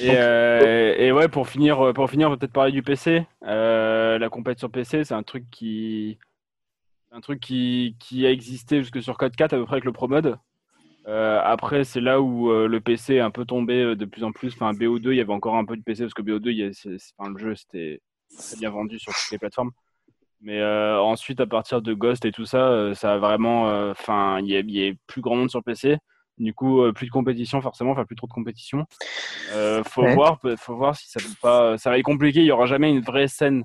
et, 0.00 0.10
euh, 0.10 0.94
et, 0.96 1.12
ouais 1.12 1.28
pour 1.28 1.48
finir 1.48 1.92
pour 1.94 2.10
finir 2.10 2.28
on 2.28 2.30
va 2.30 2.36
peut-être 2.36 2.52
parler 2.52 2.72
du 2.72 2.82
PC 2.82 3.26
euh, 3.44 4.18
la 4.18 4.28
compétition 4.28 4.68
sur 4.68 4.72
PC 4.72 5.04
c'est 5.04 5.14
un 5.14 5.22
truc 5.22 5.44
qui 5.50 6.18
un 7.12 7.20
truc 7.20 7.40
qui, 7.40 7.96
qui 8.00 8.26
a 8.26 8.30
existé 8.30 8.78
jusque 8.82 9.02
sur 9.02 9.16
Code 9.16 9.36
4 9.36 9.52
à 9.52 9.56
peu 9.56 9.64
près 9.64 9.74
avec 9.74 9.84
le 9.84 9.92
Pro 9.92 10.08
Mode 10.08 10.38
euh, 11.06 11.38
après, 11.44 11.84
c'est 11.84 12.00
là 12.00 12.22
où 12.22 12.50
le 12.50 12.80
PC 12.80 13.16
est 13.16 13.20
un 13.20 13.30
peu 13.30 13.44
tombé 13.44 13.94
de 13.94 14.04
plus 14.06 14.24
en 14.24 14.32
plus. 14.32 14.54
Enfin, 14.54 14.72
BO2, 14.72 15.10
il 15.10 15.16
y 15.16 15.20
avait 15.20 15.34
encore 15.34 15.54
un 15.56 15.66
peu 15.66 15.76
de 15.76 15.82
PC 15.82 16.04
parce 16.04 16.14
que 16.14 16.22
BO2, 16.22 16.48
il 16.50 16.56
y 16.56 16.62
a, 16.62 17.28
le 17.28 17.38
jeu, 17.38 17.54
c'était 17.54 18.00
très 18.38 18.56
bien 18.56 18.70
vendu 18.70 18.98
sur 18.98 19.12
toutes 19.12 19.30
les 19.30 19.36
plateformes. 19.38 19.72
Mais 20.40 20.64
ensuite, 20.64 21.40
à 21.40 21.46
partir 21.46 21.82
de 21.82 21.92
Ghost 21.92 22.24
et 22.24 22.32
tout 22.32 22.46
ça, 22.46 22.94
ça 22.94 23.12
a 23.12 23.18
vraiment. 23.18 23.90
Enfin, 23.90 24.40
il 24.40 24.48
y, 24.48 24.88
a 24.88 24.92
plus 25.06 25.20
grand 25.20 25.36
monde 25.36 25.50
sur 25.50 25.62
PC. 25.62 25.98
Du 26.36 26.52
coup, 26.52 26.82
plus 26.92 27.06
de 27.06 27.12
compétition, 27.12 27.60
forcément, 27.60 27.92
enfin, 27.92 28.04
plus 28.04 28.16
trop 28.16 28.26
de 28.26 28.32
compétition. 28.32 28.86
faut, 29.84 30.06
voir, 30.08 30.40
faut 30.58 30.76
voir 30.76 30.96
si 30.96 31.08
ça 31.08 31.20
peut 31.20 31.36
pas. 31.40 31.78
Ça 31.78 31.90
va 31.90 31.98
être 31.98 32.04
compliqué, 32.04 32.40
il 32.40 32.44
n'y 32.44 32.50
aura 32.50 32.66
jamais 32.66 32.90
une 32.90 33.00
vraie 33.00 33.28
scène. 33.28 33.64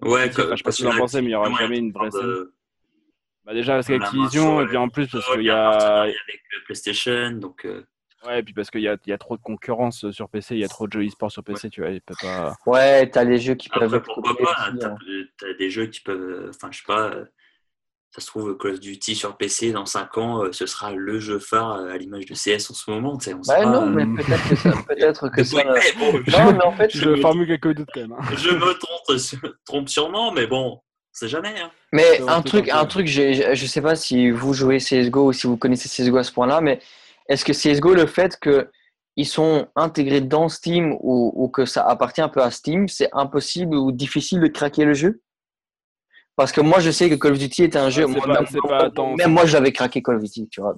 Ouais, 0.00 0.30
je 0.30 0.56
sais 0.56 0.62
pas 0.62 0.70
ce 0.70 0.82
que 0.82 0.88
vous 0.88 0.94
en 0.94 0.98
pensez, 0.98 1.20
mais 1.20 1.28
il 1.28 1.30
n'y 1.30 1.34
aura 1.34 1.50
jamais 1.52 1.78
une 1.78 1.92
vraie 1.92 2.10
scène. 2.10 2.46
Bah 3.48 3.54
déjà 3.54 3.76
parce 3.76 3.86
qu'Activision, 3.86 4.60
et 4.60 4.66
puis 4.66 4.76
en 4.76 4.90
plus 4.90 5.08
parce 5.08 5.26
qu'il 5.32 5.44
y 5.44 5.50
a. 5.50 6.02
Avec 6.02 6.42
PlayStation, 6.66 7.30
donc. 7.30 7.64
Euh, 7.64 7.82
ouais, 8.26 8.40
et 8.40 8.42
puis 8.42 8.52
parce 8.52 8.70
qu'il 8.70 8.82
y 8.82 8.88
a, 8.88 8.98
y 9.06 9.12
a 9.12 9.16
trop 9.16 9.38
de 9.38 9.42
concurrence 9.42 10.10
sur 10.10 10.28
PC, 10.28 10.54
il 10.54 10.60
y 10.60 10.64
a 10.64 10.68
trop 10.68 10.86
de 10.86 10.92
jeux 10.92 11.06
e-sport 11.06 11.32
sur 11.32 11.42
PC, 11.42 11.70
tu 11.70 11.80
vois, 11.80 11.88
il 11.88 12.02
peut 12.02 12.14
pas. 12.20 12.54
Ouais, 12.66 13.08
t'as 13.08 13.24
les 13.24 13.38
jeux 13.38 13.54
qui 13.54 13.70
peuvent. 13.70 14.02
Pourquoi 14.02 14.36
pas 14.36 14.70
T'as 14.78 15.48
as 15.48 15.54
des 15.54 15.70
jeux 15.70 15.86
qui 15.86 16.02
peuvent. 16.02 16.50
Enfin, 16.54 16.68
je 16.70 16.76
sais 16.76 16.84
pas. 16.86 17.10
Euh, 18.08 18.14
ça 18.14 18.20
se 18.20 18.26
trouve, 18.26 18.56
Call 18.56 18.72
of 18.72 18.80
Duty 18.80 19.14
sur 19.14 19.36
PC, 19.36 19.72
dans 19.72 19.86
5 19.86 20.18
ans, 20.18 20.44
euh, 20.44 20.52
ce 20.52 20.66
sera 20.66 20.92
le 20.92 21.20
jeu 21.20 21.38
phare 21.38 21.72
à 21.72 21.96
l'image 21.96 22.26
de 22.26 22.34
CS 22.34 22.70
en 22.70 22.74
ce 22.74 22.90
moment. 22.90 23.16
Tu 23.18 23.26
sais, 23.26 23.34
on 23.34 23.40
bah 23.46 23.64
non, 23.64 23.86
mais 23.86 24.04
peut-être 24.06 24.48
que 24.48 24.56
ça. 24.56 24.72
Peut-être 24.88 25.28
que 25.28 25.44
ça... 25.44 25.62
bon, 25.98 26.12
non, 26.12 26.52
mais 26.52 26.64
en 26.64 26.72
fait, 26.72 26.90
je, 26.90 27.14
je 27.16 27.20
formule 27.20 27.46
quelques 27.46 27.74
doutes 27.74 27.88
quand 27.92 28.00
même. 28.00 28.12
Hein. 28.12 28.36
Je 28.36 28.50
me 28.50 28.72
trompe, 28.78 29.54
trompe 29.64 29.88
sûrement, 29.88 30.32
mais 30.32 30.46
bon, 30.46 30.80
c'est 31.12 31.28
jamais. 31.28 31.54
Hein. 31.60 31.70
Mais 31.92 32.20
un 32.28 32.42
truc, 32.42 32.68
un 32.68 32.86
truc, 32.86 33.06
je 33.06 33.50
ne 33.50 33.54
sais 33.54 33.82
pas 33.82 33.96
si 33.96 34.30
vous 34.30 34.54
jouez 34.54 34.78
CSGO 34.78 35.28
ou 35.28 35.32
si 35.32 35.46
vous 35.46 35.56
connaissez 35.56 35.88
CSGO 35.88 36.16
à 36.16 36.24
ce 36.24 36.32
point-là, 36.32 36.60
mais 36.60 36.80
est-ce 37.28 37.44
que 37.44 37.52
CSGO, 37.52 37.94
le 37.94 38.06
fait 38.06 38.38
qu'ils 38.40 39.26
sont 39.26 39.68
intégrés 39.76 40.20
dans 40.20 40.48
Steam 40.48 40.96
ou, 41.00 41.48
que 41.48 41.66
ça 41.66 41.86
appartient 41.86 42.20
un 42.20 42.28
peu 42.28 42.40
à 42.40 42.50
Steam, 42.50 42.88
c'est 42.88 43.10
impossible 43.12 43.76
ou 43.76 43.92
difficile 43.92 44.40
de 44.40 44.46
craquer 44.46 44.84
le 44.84 44.94
jeu? 44.94 45.20
Parce 46.38 46.52
que 46.52 46.60
moi, 46.60 46.78
je 46.78 46.92
sais 46.92 47.10
que 47.10 47.16
Call 47.16 47.32
of 47.32 47.38
Duty 47.40 47.64
est 47.64 47.74
un 47.74 47.90
jeu. 47.90 48.06
moi, 48.06 48.24
même, 49.18 49.32
moi, 49.32 49.44
j'avais 49.44 49.72
craqué 49.72 50.00
Call 50.00 50.14
of 50.14 50.22
Duty, 50.22 50.48
tu 50.48 50.60
vois. 50.60 50.72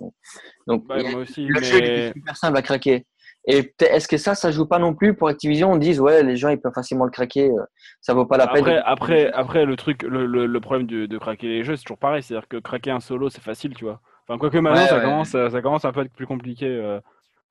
Donc, 0.67 0.85
moi 0.89 1.21
aussi, 1.21 1.45
le 1.45 1.63
jeu 1.63 1.83
est 1.83 2.13
super 2.15 2.35
simple 2.35 2.57
à 2.57 2.63
craquer. 2.63 3.05
Et 3.47 3.71
est-ce 3.81 4.09
que 4.09 4.17
ça, 4.17 4.35
ça 4.35 4.51
joue 4.51 4.65
pas 4.65 4.79
non 4.79 4.95
plus 4.95 5.15
pour 5.15 5.29
Activision? 5.29 5.73
On 5.73 5.77
dise 5.77 6.01
ouais, 6.01 6.23
les 6.23 6.37
gens 6.37 6.49
ils 6.49 6.59
peuvent 6.59 6.73
facilement 6.75 7.05
le 7.05 7.11
craquer, 7.11 7.51
euh, 7.51 7.63
ça 8.01 8.13
vaut 8.13 8.27
pas 8.27 8.37
la 8.37 8.45
après, 8.45 8.63
peine. 8.63 8.83
Après, 8.85 9.33
après 9.33 9.65
le 9.65 9.77
truc, 9.77 10.03
le, 10.03 10.27
le, 10.27 10.61
problème 10.61 10.87
de, 10.87 11.07
de, 11.07 11.19
craquer 11.19 11.49
les 11.49 11.65
jeux, 11.65 11.77
c'est 11.77 11.85
toujours 11.85 11.99
pareil, 11.99 12.23
c'est-à-dire 12.23 12.49
que 12.49 12.59
craquer 12.59 12.91
un 12.91 13.01
solo, 13.01 13.31
c'est 13.31 13.43
facile, 13.43 13.75
tu 13.75 13.85
vois. 13.85 14.03
Enfin, 14.29 14.39
quoique 14.39 14.59
maintenant, 14.59 14.87
ça, 14.87 15.01
Commence, 15.01 15.31
ça, 15.31 15.63
commence 15.63 15.85
un 15.87 15.93
peu 15.93 16.01
à 16.01 16.03
être 16.05 16.13
plus 16.13 16.27
compliqué. 16.27 16.67
Euh, 16.67 17.01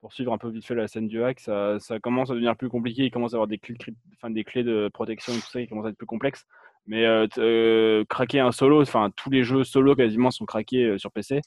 pour 0.00 0.12
suivre 0.12 0.32
un 0.32 0.38
peu 0.38 0.48
vite 0.48 0.64
fait 0.64 0.74
la 0.74 0.88
scène 0.88 1.08
du 1.08 1.22
hack, 1.22 1.40
ça, 1.40 1.78
ça 1.78 1.98
commence 1.98 2.30
à 2.30 2.34
devenir 2.34 2.56
plus 2.56 2.70
compliqué. 2.70 3.02
Il 3.02 3.10
commence 3.10 3.34
à 3.34 3.36
avoir 3.36 3.48
des 3.48 3.58
clés, 3.58 3.76
enfin, 4.16 4.30
des 4.30 4.44
clés 4.44 4.64
de 4.64 4.88
protection 4.92 5.32
et 5.32 5.36
tout 5.36 5.50
ça, 5.50 5.60
qui 5.60 5.68
commence 5.68 5.86
à 5.86 5.90
être 5.90 5.96
plus 5.96 6.06
complexe. 6.06 6.46
Mais 6.90 7.06
euh, 7.06 8.04
craquer 8.08 8.40
un 8.40 8.52
solo, 8.52 8.82
enfin 8.82 9.10
tous 9.16 9.30
les 9.30 9.44
jeux 9.44 9.64
solo 9.64 9.94
quasiment 9.94 10.30
sont 10.30 10.44
craqués 10.44 10.98
sur 10.98 11.12
PC. 11.12 11.40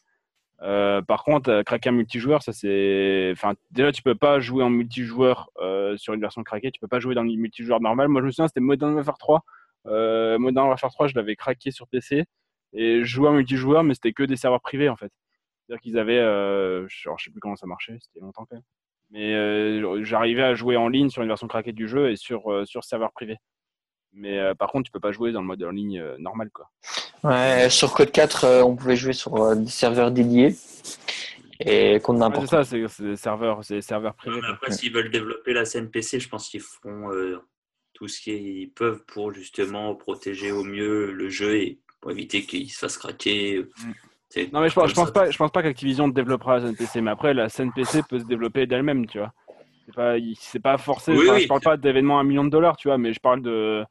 Euh, 0.62 1.01
par 1.01 1.23
contre, 1.25 1.49
euh, 1.49 1.63
craquer 1.63 1.89
un 1.89 1.93
multijoueur, 1.93 2.41
ça 2.41 2.53
c'est. 2.53 3.34
Déjà, 3.71 3.91
tu 3.91 4.01
peux 4.01 4.15
pas 4.15 4.39
jouer 4.39 4.63
en 4.63 4.69
multijoueur 4.69 5.49
euh, 5.60 5.97
sur 5.97 6.13
une 6.13 6.21
version 6.21 6.43
craquée. 6.43 6.71
Tu 6.71 6.79
peux 6.79 6.88
pas 6.88 6.99
jouer 6.99 7.15
dans 7.15 7.23
le 7.23 7.36
multijoueur 7.36 7.82
normal. 7.82 8.08
Moi, 8.08 8.21
je 8.21 8.27
me 8.27 8.32
souviens, 8.32 8.47
c'était 8.47 8.62
Modern 8.62 8.93
Warfare 8.93 9.17
3. 9.17 9.43
Modern 10.39 10.69
Warfare 10.69 10.91
3, 10.91 11.08
je 11.08 11.15
l'avais 11.15 11.36
craqué 11.36 11.71
sur 11.71 11.88
PC. 11.88 12.25
Et 12.73 13.03
je 13.03 13.21
en 13.21 13.34
multijoueur, 13.34 13.84
mais 13.84 13.93
c'était 13.93 14.13
que 14.13 14.23
des 14.23 14.38
serveurs 14.38 14.62
privés 14.62 14.89
en 14.89 14.95
fait. 14.95 15.12
C'est-à-dire 15.65 15.82
qu'ils 15.82 15.97
avaient, 15.97 16.19
euh, 16.19 16.88
je, 16.88 17.10
sais 17.17 17.32
plus 17.32 17.39
comment 17.39 17.56
ça 17.56 17.67
marchait, 17.67 17.97
c'était 18.01 18.19
longtemps 18.19 18.45
quand 18.45 18.56
même. 18.56 18.63
Mais 19.12 19.34
euh, 19.36 20.03
j'arrivais 20.03 20.43
à 20.43 20.56
jouer 20.56 20.75
en 20.75 20.88
ligne 20.88 21.10
sur 21.10 21.21
une 21.21 21.27
version 21.27 21.47
craquée 21.47 21.71
du 21.71 21.88
jeu 21.88 22.10
et 22.10 22.15
sur, 22.15 22.51
euh, 22.51 22.65
sur 22.65 22.84
serveur 22.84 23.12
privé. 23.12 23.38
Mais 24.15 24.39
euh, 24.39 24.54
par 24.54 24.71
contre, 24.71 24.86
tu 24.86 24.91
peux 24.91 24.99
pas 24.99 25.12
jouer 25.12 25.32
dans 25.32 25.41
le 25.41 25.47
mode 25.47 25.63
en 25.63 25.71
ligne 25.71 25.99
euh, 25.99 26.17
normal 26.17 26.49
quoi. 26.52 26.69
Ouais, 27.23 27.69
sur 27.69 27.93
Code 27.93 28.12
4, 28.12 28.43
euh, 28.43 28.63
on 28.63 28.76
pouvait 28.76 28.97
jouer 28.97 29.13
sur 29.13 29.36
euh, 29.38 29.56
des 29.56 29.69
serveurs 29.69 30.12
dédiés 30.12 30.56
et 31.60 31.99
contre 32.02 32.19
Ouais, 32.19 32.26
n'importe 32.26 32.47
c'est 32.47 32.86
ça, 32.86 32.89
c'est 32.89 33.04
des 33.04 33.15
serveurs, 33.15 33.63
c'est 33.63 33.76
des 33.76 33.82
serveurs 33.82 34.13
privés. 34.15 34.36
Ouais, 34.36 34.47
après, 34.49 34.71
s'ils 34.71 34.91
veulent 34.91 35.12
développer 35.12 35.54
la 35.54 35.63
scène 35.63 35.89
PC, 35.89 36.19
je 36.19 36.28
pense 36.28 36.49
qu'ils 36.49 36.60
feront 36.60 37.12
euh, 37.12 37.39
tout 37.93 38.08
ce 38.08 38.19
qu'ils 38.19 38.71
peuvent 38.71 39.04
pour 39.06 39.34
justement 39.34 39.95
protéger 39.95 40.52
au 40.52 40.63
mieux 40.63 41.12
le 41.12 41.30
jeu 41.30 41.56
et 41.56 41.80
pour 42.02 42.12
éviter 42.12 42.43
qu'il 42.43 42.69
se 42.69 42.80
fasse 42.80 42.97
craquer. 42.97 43.60
Mm. 43.60 43.91
Non 44.52 44.62
mais 44.62 44.69
je 44.69 44.73
pense, 44.73 44.89
je 44.89 44.95
pense 44.95 45.12
pas, 45.12 45.30
je 45.30 45.38
pense 45.38 45.52
pas 45.52 45.62
qu'Activision 45.62 46.08
développera 46.08 46.58
la 46.58 46.65
scène 46.65 46.76
PC, 46.76 47.02
mais 47.02 47.12
après 47.12 47.36
la 47.36 47.49
scène 47.49 47.71
PC 47.71 48.02
peut 48.10 48.17
se 48.17 48.26
développer 48.26 48.65
d'elle-même, 48.65 49.06
tu 49.06 49.19
vois. 49.19 49.32
C'est 49.86 49.93
pas, 49.93 50.15
c'est 50.39 50.60
pas 50.60 50.78
forcé. 50.78 51.12
Oui, 51.12 51.26
enfin, 51.26 51.36
oui. 51.36 51.41
Je 51.43 51.47
parle 51.47 51.62
pas 51.62 51.78
d'événements 51.78 52.17
à 52.17 52.21
un 52.21 52.23
million 52.23 52.43
de 52.43 52.49
dollars, 52.49 52.76
tu 52.76 52.88
vois, 52.88 52.97
mais 52.97 53.13
je 53.13 53.19
parle 53.19 53.43
de 53.43 53.86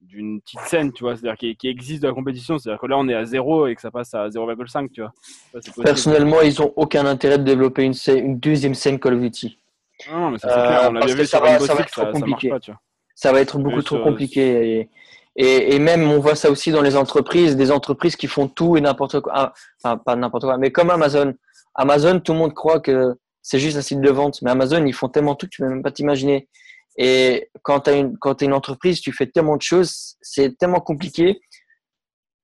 d'une 0.00 0.40
petite 0.40 0.60
scène, 0.60 0.92
tu 0.92 1.02
vois, 1.04 1.16
c'est-à-dire 1.16 1.36
qui, 1.36 1.56
qui 1.56 1.68
existe 1.68 2.02
de 2.02 2.08
la 2.08 2.14
compétition, 2.14 2.56
c'est-à-dire 2.58 2.80
que 2.80 2.86
là 2.86 2.96
on 2.98 3.08
est 3.08 3.14
à 3.14 3.24
0 3.24 3.66
et 3.66 3.74
que 3.74 3.80
ça 3.80 3.90
passe 3.90 4.14
à 4.14 4.28
0,5, 4.28 4.90
tu 4.92 5.00
vois. 5.02 5.12
Ça. 5.60 5.82
Personnellement, 5.82 6.40
ils 6.40 6.62
ont 6.62 6.72
aucun 6.76 7.04
intérêt 7.06 7.38
de 7.38 7.44
développer 7.44 7.82
une, 7.82 7.94
scène- 7.94 8.24
une 8.24 8.38
deuxième 8.38 8.74
scène 8.74 8.98
Call 8.98 9.14
of 9.14 9.20
Duty. 9.20 9.58
Non, 10.10 10.18
non, 10.20 10.30
mais 10.30 10.38
ça 10.38 10.48
c'est 10.48 10.86
Euh, 10.86 10.90
on 10.90 11.06
vu 11.06 11.26
ça 11.26 11.38
sur 11.38 11.40
va- 11.40 11.58
ça 11.58 11.74
va 11.74 11.80
être 11.80 11.90
trop 11.90 12.02
ça, 12.02 12.12
ça 12.12 12.18
marche 12.18 12.20
compliqué. 12.30 12.48
pas, 12.50 12.60
tu 12.60 12.70
vois. 12.70 12.80
Ça 13.16 13.32
va 13.32 13.40
être 13.40 13.58
beaucoup 13.58 13.82
trop 13.82 13.96
sur- 13.96 14.04
compliqué. 14.04 14.78
Et, 14.78 14.90
et, 15.36 15.74
et 15.74 15.78
même, 15.80 16.08
on 16.10 16.20
voit 16.20 16.36
ça 16.36 16.50
aussi 16.50 16.70
dans 16.70 16.82
les 16.82 16.96
entreprises, 16.96 17.56
des 17.56 17.72
entreprises 17.72 18.14
qui 18.14 18.28
font 18.28 18.46
tout 18.46 18.76
et 18.76 18.80
n'importe 18.80 19.20
quoi. 19.20 19.32
Ah, 19.34 19.52
Enfin, 19.82 19.96
pas 19.98 20.14
n'importe 20.14 20.44
quoi, 20.44 20.56
mais 20.56 20.70
comme 20.70 20.90
Amazon. 20.90 21.34
Amazon, 21.74 22.20
tout 22.20 22.32
le 22.32 22.38
monde 22.38 22.54
croit 22.54 22.78
que 22.80 23.14
c'est 23.42 23.58
juste 23.58 23.76
un 23.76 23.82
site 23.82 24.00
de 24.00 24.10
vente. 24.10 24.40
Mais 24.42 24.50
Amazon, 24.52 24.84
ils 24.86 24.92
font 24.94 25.08
tellement 25.08 25.34
tout 25.34 25.46
que 25.46 25.50
tu 25.50 25.62
peux 25.62 25.68
même 25.68 25.82
pas 25.82 25.90
t'imaginer. 25.90 26.48
Et 27.00 27.48
quand 27.62 27.80
tu 27.80 27.90
as 27.90 28.34
t'as 28.34 28.44
une 28.44 28.52
entreprise, 28.52 29.00
tu 29.00 29.12
fais 29.12 29.26
tellement 29.26 29.56
de 29.56 29.62
choses, 29.62 30.16
c'est 30.20 30.58
tellement 30.58 30.80
compliqué 30.80 31.40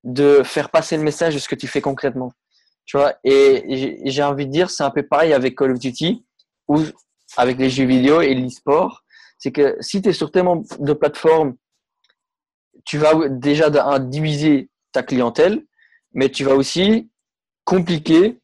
de 0.04 0.42
faire 0.44 0.70
passer 0.70 0.96
le 0.96 1.02
message 1.02 1.34
de 1.34 1.40
ce 1.40 1.48
que 1.48 1.56
tu 1.56 1.66
fais 1.66 1.80
concrètement. 1.80 2.32
Tu 2.86 2.96
vois, 2.96 3.14
et 3.24 4.00
j'ai- 4.04 4.22
envie 4.22 4.46
de 4.46 4.52
dire, 4.52 4.70
c'est 4.70 4.84
un 4.84 4.90
peu 4.90 5.02
pareil 5.02 5.32
avec 5.32 5.56
Call 5.58 5.72
of 5.72 5.78
Duty 5.78 6.24
ou 6.68 6.82
avec 7.36 7.58
les 7.58 7.68
jeux 7.68 7.86
vidéo 7.86 8.20
et 8.20 8.34
l'e-sport. 8.34 9.02
C'est 9.38 9.50
que 9.50 9.76
si 9.80 10.00
tu 10.00 10.10
es 10.10 10.12
sur 10.12 10.30
tellement 10.30 10.62
de 10.78 10.92
plateformes, 10.92 11.56
tu 12.84 12.98
vas 12.98 13.28
déjà 13.28 13.70
diviser 13.98 14.68
ta 14.92 15.02
clientèle, 15.02 15.64
mais 16.12 16.28
tu 16.28 16.44
vas 16.44 16.54
aussi 16.54 17.10
compliquer 17.64 18.38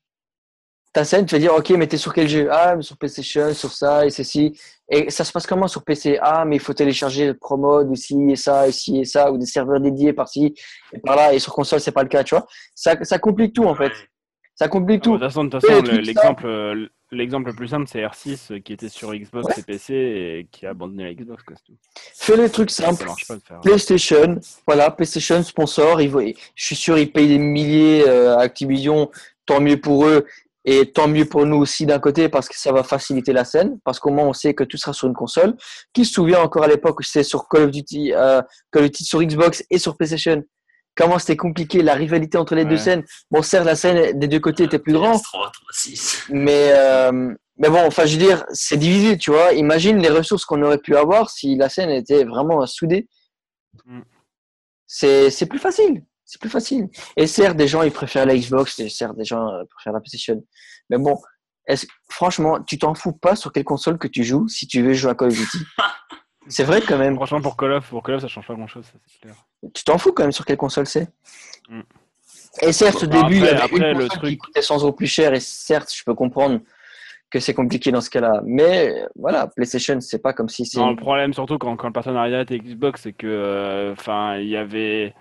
ta 0.92 1.05
scène. 1.05 1.26
Tu 1.26 1.35
vas 1.35 1.38
dire, 1.38 1.55
OK, 1.55 1.70
mais 1.70 1.87
tu 1.87 1.94
es 1.94 1.98
sur 1.98 2.12
quel 2.12 2.29
jeu 2.29 2.48
Ah, 2.50 2.74
mais 2.76 2.83
sur 2.83 2.96
PlayStation, 2.96 3.53
sur 3.55 3.72
ça 3.72 4.07
et 4.07 4.11
ceci. 4.11 4.59
Et 4.88 5.09
ça 5.11 5.24
se 5.24 5.31
passe 5.33 5.46
comment 5.46 5.68
sur 5.68 5.85
PC 5.85 6.18
Ah, 6.20 6.44
mais 6.44 6.57
il 6.57 6.61
faut 6.61 6.72
télécharger 6.74 7.26
le 7.26 7.35
Promode 7.35 7.88
ou 7.88 7.94
ci 7.94 8.16
et 8.31 8.37
ça, 8.37 8.66
et 8.66 8.72
ci 8.72 8.98
et 9.00 9.05
ça, 9.05 9.31
ou 9.31 9.38
des 9.38 9.46
serveurs 9.46 9.81
dédiés 9.81 10.12
par-ci 10.12 10.55
et 10.92 10.98
par-là. 10.98 11.33
Et 11.33 11.38
sur 11.38 11.53
console, 11.53 11.81
c'est 11.81 11.92
pas 11.92 12.03
le 12.03 12.09
cas, 12.09 12.24
tu 12.24 12.35
vois. 12.35 12.46
Ça, 12.74 12.96
ça 13.03 13.18
complique 13.18 13.53
tout, 13.55 13.64
en 13.64 13.74
fait. 13.74 13.92
Ça 14.57 14.68
complique 14.68 15.00
Ah, 15.03 15.05
tout. 15.05 15.18
bah, 15.18 15.29
De 15.29 15.33
toute 15.48 15.61
façon, 15.61 15.83
l'exemple, 16.03 16.46
euh, 16.46 16.87
l'exemple 17.12 17.48
le 17.50 17.55
plus 17.57 17.68
simple, 17.68 17.87
c'est 17.90 18.03
R6 18.03 18.53
euh, 18.53 18.59
qui 18.59 18.72
était 18.74 18.88
sur 18.90 19.14
Xbox 19.14 19.46
Ouais. 19.46 19.55
et 19.59 19.62
PC 19.62 19.94
et 19.94 20.48
qui 20.50 20.66
a 20.66 20.70
abandonné 20.70 21.05
la 21.05 21.14
Xbox. 21.14 21.42
Quoi, 21.44 21.57
c'est 21.57 21.64
tout. 21.72 21.79
Fais 22.14 22.37
les 22.37 22.50
trucs 22.50 22.70
simples. 22.70 23.07
marche 23.07 23.26
pas 23.26 23.37
de 23.37 23.42
faire. 23.42 23.61
PlayStation, 23.61 24.38
voilà, 24.66 24.90
PlayStation 24.90 25.42
sponsor, 25.44 26.00
ils, 26.03 26.35
je 26.55 26.64
suis 26.64 26.76
sûr 26.76 26.98
ils 26.98 27.11
payent 27.11 27.29
des 27.29 27.38
milliers 27.38 28.05
euh, 28.07 28.37
à 28.37 28.40
Activision, 28.40 29.11
tant 29.46 29.61
mieux 29.62 29.81
pour 29.81 30.05
eux 30.05 30.26
et 30.64 30.92
tant 30.92 31.08
mieux 31.08 31.24
pour 31.24 31.46
nous 31.46 31.56
aussi 31.56 31.86
d'un 31.86 31.98
côté 31.98 32.28
parce 32.28 32.48
que 32.48 32.58
ça 32.58 32.72
va 32.72 32.82
faciliter 32.82 33.32
la 33.32 33.44
scène, 33.44 33.78
parce 33.84 33.98
qu'au 33.98 34.10
moins 34.10 34.26
on 34.26 34.32
sait 34.32 34.54
que 34.54 34.64
tout 34.64 34.76
sera 34.76 34.92
sur 34.92 35.08
une 35.08 35.14
console. 35.14 35.56
Qui 35.92 36.04
se 36.04 36.12
souvient 36.12 36.40
encore 36.40 36.64
à 36.64 36.68
l'époque 36.68 37.00
où 37.00 37.02
c'était 37.02 37.24
sur 37.24 37.48
Call 37.48 37.64
of 37.64 37.70
Duty, 37.70 38.12
euh, 38.14 38.42
Call 38.70 38.84
of 38.84 38.90
Duty 38.90 39.04
sur 39.04 39.22
Xbox 39.22 39.64
et 39.70 39.78
sur 39.78 39.96
PlayStation? 39.96 40.42
Comment 40.96 41.18
c'était 41.18 41.36
compliqué 41.36 41.82
la 41.82 41.94
rivalité 41.94 42.36
entre 42.36 42.54
les 42.54 42.64
deux 42.64 42.76
scènes. 42.76 43.04
Bon, 43.30 43.42
certes 43.42 43.64
la 43.64 43.76
scène 43.76 44.18
des 44.18 44.28
deux 44.28 44.40
côtés 44.40 44.64
était 44.64 44.78
plus 44.78 44.92
grande, 44.92 45.16
PS3, 45.16 45.50
3.6. 45.72 46.24
mais, 46.30 46.72
euh, 46.74 47.32
mais 47.56 47.70
bon, 47.70 47.86
enfin, 47.86 48.04
je 48.04 48.18
veux 48.18 48.22
dire, 48.22 48.44
c'est 48.52 48.76
divisé, 48.76 49.16
tu 49.16 49.30
vois. 49.30 49.54
Imagine 49.54 49.98
les 49.98 50.10
ressources 50.10 50.44
qu'on 50.44 50.62
aurait 50.62 50.78
pu 50.78 50.96
avoir 50.96 51.30
si 51.30 51.56
la 51.56 51.68
scène 51.68 51.90
était 51.90 52.24
vraiment 52.24 52.66
soudée. 52.66 53.08
Mm. 53.86 54.00
C'est, 54.86 55.30
c'est 55.30 55.46
plus 55.46 55.60
facile. 55.60 56.02
C'est 56.30 56.40
plus 56.40 56.48
facile. 56.48 56.86
Et 57.16 57.26
certes, 57.26 57.56
des 57.56 57.66
gens, 57.66 57.82
ils 57.82 57.90
préfèrent 57.90 58.24
la 58.24 58.36
Xbox, 58.36 58.78
et 58.78 58.88
certes, 58.88 59.16
des 59.16 59.24
gens 59.24 59.48
euh, 59.48 59.64
préfèrent 59.68 59.92
la 59.92 59.98
PlayStation. 59.98 60.40
Mais 60.88 60.96
bon, 60.96 61.20
est-ce, 61.66 61.86
franchement, 62.08 62.62
tu 62.62 62.78
t'en 62.78 62.94
fous 62.94 63.12
pas 63.12 63.34
sur 63.34 63.52
quelle 63.52 63.64
console 63.64 63.98
que 63.98 64.06
tu 64.06 64.22
joues 64.22 64.46
si 64.46 64.68
tu 64.68 64.80
veux 64.80 64.92
jouer 64.92 65.10
à 65.10 65.16
Call 65.16 65.30
of 65.30 65.34
Duty? 65.34 65.58
c'est 66.46 66.62
vrai 66.62 66.82
quand 66.82 66.98
même. 66.98 67.16
Franchement, 67.16 67.40
pour 67.40 67.56
Call 67.56 67.72
of, 67.72 67.88
pour 67.88 68.04
Call 68.04 68.14
of, 68.14 68.20
ça 68.20 68.28
change 68.28 68.46
pas 68.46 68.54
grand-chose, 68.54 68.84
ça, 68.84 68.92
c'est 69.08 69.20
clair. 69.22 69.34
Tu 69.74 69.82
t'en 69.82 69.98
fous 69.98 70.12
quand 70.12 70.22
même 70.22 70.30
sur 70.30 70.44
quelle 70.44 70.56
console 70.56 70.86
c'est? 70.86 71.08
Mm. 71.68 71.80
Et 72.62 72.70
certes, 72.70 73.02
au 73.02 73.06
début, 73.06 73.34
il 73.34 73.44
y 73.44 73.48
avait 73.48 73.60
après, 73.60 73.90
une 73.90 73.98
le 73.98 74.06
console 74.06 74.08
qui 74.08 74.18
truc- 74.18 74.38
coûtait 74.38 74.62
100 74.62 74.82
euros 74.82 74.92
plus 74.92 75.08
cher, 75.08 75.34
et 75.34 75.40
certes, 75.40 75.92
je 75.92 76.04
peux 76.04 76.14
comprendre 76.14 76.60
que 77.28 77.40
c'est 77.40 77.54
compliqué 77.54 77.90
dans 77.90 78.00
ce 78.00 78.10
cas-là. 78.10 78.40
Mais 78.44 79.04
voilà, 79.16 79.48
PlayStation, 79.48 80.00
c'est 80.00 80.22
pas 80.22 80.32
comme 80.32 80.48
si 80.48 80.64
c'est. 80.64 80.78
Non, 80.78 80.90
le 80.90 80.96
problème, 80.96 81.34
surtout 81.34 81.58
quand, 81.58 81.74
quand 81.76 81.88
le 81.88 81.92
partenariat 81.92 82.42
était 82.42 82.58
Xbox, 82.58 83.02
c'est 83.02 83.14
que, 83.14 83.26
euh, 83.26 83.92
enfin, 83.94 84.36
il 84.36 84.46
y 84.48 84.56
avait. 84.56 85.12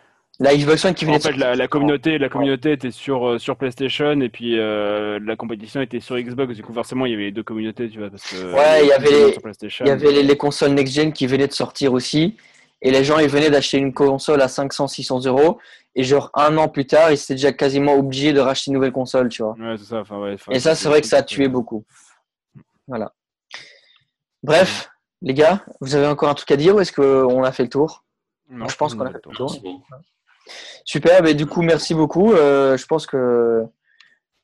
La 0.41 0.55
Xbox 0.55 0.85
One 0.85 0.93
qui 0.93 1.03
venait 1.03 1.17
En 1.17 1.19
de 1.19 1.23
fait, 1.23 1.35
la, 1.35 1.53
la 1.55 1.67
communauté, 1.67 2.17
la 2.17 2.29
communauté 2.29 2.71
était 2.71 2.91
sur, 2.91 3.27
euh, 3.27 3.39
sur 3.39 3.57
PlayStation 3.57 4.21
et 4.21 4.29
puis 4.29 4.57
euh, 4.57 5.19
la 5.21 5.35
compétition 5.35 5.81
était 5.81 5.99
sur 5.99 6.17
Xbox. 6.17 6.55
Du 6.55 6.63
coup, 6.63 6.73
forcément, 6.73 7.05
il 7.05 7.11
y 7.11 7.13
avait 7.13 7.23
les 7.25 7.31
deux 7.31 7.43
communautés, 7.43 7.89
tu 7.89 7.99
vois. 7.99 8.09
Parce 8.09 8.23
que, 8.23 8.53
Ouais, 8.53 8.83
il 8.83 8.87
y 8.87 8.93
avait 8.93 9.09
les-. 9.09 9.35
Il 9.81 9.87
y 9.87 9.89
avait 9.89 10.11
les, 10.13 10.23
les 10.23 10.37
consoles 10.37 10.71
next-gen 10.71 11.11
qui 11.11 11.27
venaient 11.27 11.47
de 11.47 11.53
sortir 11.53 11.91
aussi. 11.91 12.37
Et 12.81 12.91
les 12.91 13.03
gens, 13.03 13.19
ils 13.19 13.27
venaient 13.27 13.49
d'acheter 13.49 13.77
une 13.77 13.93
console 13.93 14.41
à 14.41 14.47
500, 14.47 14.87
600 14.87 15.25
euros. 15.25 15.59
Et 15.95 16.03
genre, 16.03 16.31
un 16.33 16.57
an 16.57 16.69
plus 16.69 16.85
tard, 16.85 17.11
ils 17.11 17.15
étaient 17.15 17.33
déjà 17.33 17.51
quasiment 17.51 17.95
obligés 17.95 18.31
de 18.31 18.39
racheter 18.39 18.71
une 18.71 18.75
nouvelle 18.75 18.93
console, 18.93 19.27
tu 19.27 19.43
vois. 19.43 19.55
Ouais, 19.59 19.75
c'est 19.77 19.85
ça. 19.85 19.99
Enfin, 19.99 20.19
ouais, 20.21 20.35
enfin, 20.35 20.53
Et 20.53 20.61
ça, 20.61 20.73
c'est 20.75 20.87
vrai 20.87 21.01
que 21.01 21.07
ça 21.07 21.17
a 21.17 21.23
tué 21.23 21.49
beaucoup. 21.49 21.83
Voilà. 22.87 23.11
Bref, 24.41 24.89
les 25.21 25.33
gars, 25.33 25.65
vous 25.81 25.95
avez 25.95 26.07
encore 26.07 26.29
un 26.29 26.33
truc 26.33 26.49
à 26.51 26.55
dire 26.55 26.75
ou 26.75 26.79
est-ce 26.79 26.93
qu'on 26.93 27.43
a 27.43 27.51
fait 27.51 27.63
le 27.63 27.69
tour? 27.69 28.05
Non, 28.49 28.69
Je 28.69 28.75
pense 28.77 28.95
qu'on 28.95 29.01
a 29.05 29.11
fait 29.11 29.19
le 29.25 29.35
tour. 29.35 29.53
Super, 30.85 31.21
mais 31.23 31.33
du 31.33 31.45
coup, 31.45 31.61
merci 31.61 31.93
beaucoup. 31.93 32.33
Euh, 32.33 32.77
je 32.77 32.85
pense 32.85 33.05
que 33.05 33.63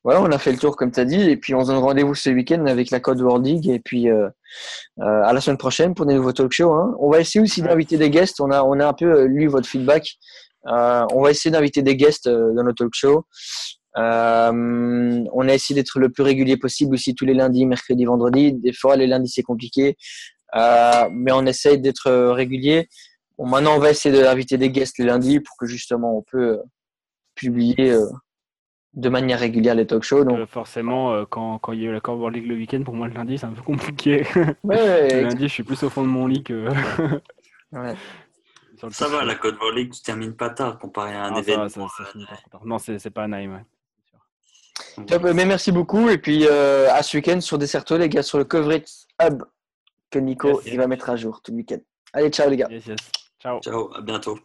voilà, 0.03 0.21
on 0.21 0.31
a 0.31 0.37
fait 0.37 0.51
le 0.51 0.59
tour 0.59 0.75
comme 0.75 0.91
tu 0.91 0.99
as 0.99 1.05
dit. 1.05 1.29
Et 1.29 1.37
puis, 1.37 1.55
on 1.55 1.63
se 1.63 1.71
donne 1.71 1.77
rendez-vous 1.77 2.13
ce 2.13 2.29
week-end 2.29 2.65
avec 2.67 2.91
la 2.91 2.99
Code 2.99 3.19
World 3.21 3.45
League. 3.45 3.67
Et 3.67 3.79
puis, 3.79 4.09
euh, 4.09 4.29
euh, 4.99 5.23
à 5.23 5.33
la 5.33 5.41
semaine 5.41 5.57
prochaine 5.57 5.95
pour 5.95 6.05
des 6.05 6.13
nouveaux 6.13 6.33
talk 6.33 6.51
shows. 6.51 6.73
hein. 6.73 6.95
On 6.99 7.09
va 7.09 7.19
essayer 7.19 7.41
aussi 7.41 7.61
d'inviter 7.61 7.97
des 7.97 8.09
guests. 8.09 8.39
On 8.39 8.51
a, 8.51 8.85
un 8.85 8.93
peu 8.93 9.23
lu 9.23 9.47
votre 9.47 9.67
feedback. 9.67 10.17
On 10.65 11.21
va 11.21 11.31
essayer 11.31 11.51
d'inviter 11.51 11.81
des 11.81 11.95
guests 11.95 12.29
dans 12.29 12.63
nos 12.63 12.73
talk 12.73 12.93
shows. 12.93 13.23
On 13.95 14.01
a 15.49 15.53
essayé 15.53 15.79
d'être 15.79 15.99
le 15.99 16.09
plus 16.09 16.23
régulier 16.23 16.57
possible 16.57 16.93
aussi 16.93 17.15
tous 17.15 17.25
les 17.25 17.33
lundis, 17.33 17.65
mercredis, 17.65 18.05
vendredis. 18.05 18.53
Des 18.53 18.73
fois, 18.73 18.95
les 18.95 19.07
lundis, 19.07 19.31
c'est 19.31 19.41
compliqué. 19.41 19.97
Mais 20.53 21.31
on 21.31 21.45
essaye 21.47 21.79
d'être 21.79 22.11
régulier. 22.31 22.87
Bon, 23.37 23.47
maintenant, 23.47 23.75
on 23.75 23.79
va 23.79 23.89
essayer 23.91 24.21
d'inviter 24.21 24.57
des 24.57 24.69
guests 24.69 24.97
les 24.97 25.05
lundis 25.05 25.39
pour 25.39 25.57
que 25.57 25.65
justement 25.65 26.17
on 26.17 26.21
peut 26.21 26.59
euh, 26.59 26.63
publier 27.35 27.91
euh, 27.91 28.07
de 28.93 29.09
manière 29.09 29.39
régulière 29.39 29.75
les 29.75 29.85
talk 29.85 30.03
shows. 30.03 30.23
Donc, 30.23 30.39
Euh, 30.39 30.45
forcément, 30.45 31.13
euh, 31.13 31.25
quand, 31.29 31.59
quand 31.59 31.73
il 31.73 31.81
y 31.81 31.87
a 31.87 31.89
eu 31.89 31.93
la 31.93 32.01
World 32.09 32.35
League 32.35 32.47
le 32.47 32.55
week-end, 32.55 32.81
pour 32.83 32.93
moi, 32.95 33.07
le 33.07 33.13
lundi, 33.13 33.37
c'est 33.37 33.45
un 33.45 33.51
peu 33.51 33.61
compliqué. 33.61 34.25
ouais, 34.63 35.13
le 35.13 35.21
lundi, 35.23 35.47
je 35.47 35.53
suis 35.53 35.63
plus 35.63 35.81
au 35.83 35.89
fond 35.89 36.01
de 36.03 36.07
mon 36.07 36.27
lit 36.27 36.43
que. 36.43 36.69
ouais. 37.71 37.95
Ça 38.91 39.07
va, 39.07 39.23
la 39.23 39.35
Code 39.35 39.55
Volley, 39.55 39.89
tu 39.89 40.01
termines 40.01 40.35
pas 40.35 40.49
tard 40.49 40.77
comparé 40.77 41.13
à 41.13 41.25
un 41.27 41.33
ça 41.35 41.39
événement. 41.39 41.69
ça, 41.69 41.79
ça. 41.87 42.59
Non, 42.65 42.77
c'est 42.77 42.99
c'est 42.99 43.09
pas 43.09 43.23
Anaheim, 43.23 43.53
ouais. 44.97 45.05
Top, 45.05 45.23
mais 45.23 45.45
merci 45.45 45.71
beaucoup. 45.71 46.09
Et 46.09 46.17
puis 46.17 46.45
euh, 46.45 46.91
à 46.93 47.01
ce 47.01 47.17
week-end 47.17 47.39
sur 47.39 47.57
Desserto, 47.57 47.97
les 47.97 48.09
gars, 48.09 48.21
sur 48.21 48.37
le 48.37 48.43
Coverage 48.43 49.07
Hub 49.23 49.43
que 50.11 50.19
Nico 50.19 50.49
Yes, 50.49 50.59
il 50.65 50.69
yes. 50.71 50.77
va 50.77 50.87
mettre 50.87 51.09
à 51.09 51.15
jour 51.15 51.41
tout 51.41 51.51
le 51.51 51.57
week-end. 51.57 51.79
Allez, 52.13 52.29
ciao 52.29 52.49
les 52.49 52.57
gars. 52.57 52.67
Yes, 52.69 52.85
yes. 52.85 52.97
Ciao. 53.45 53.61
Ciao, 53.61 53.93
à 53.93 54.01
bientôt. 54.01 54.39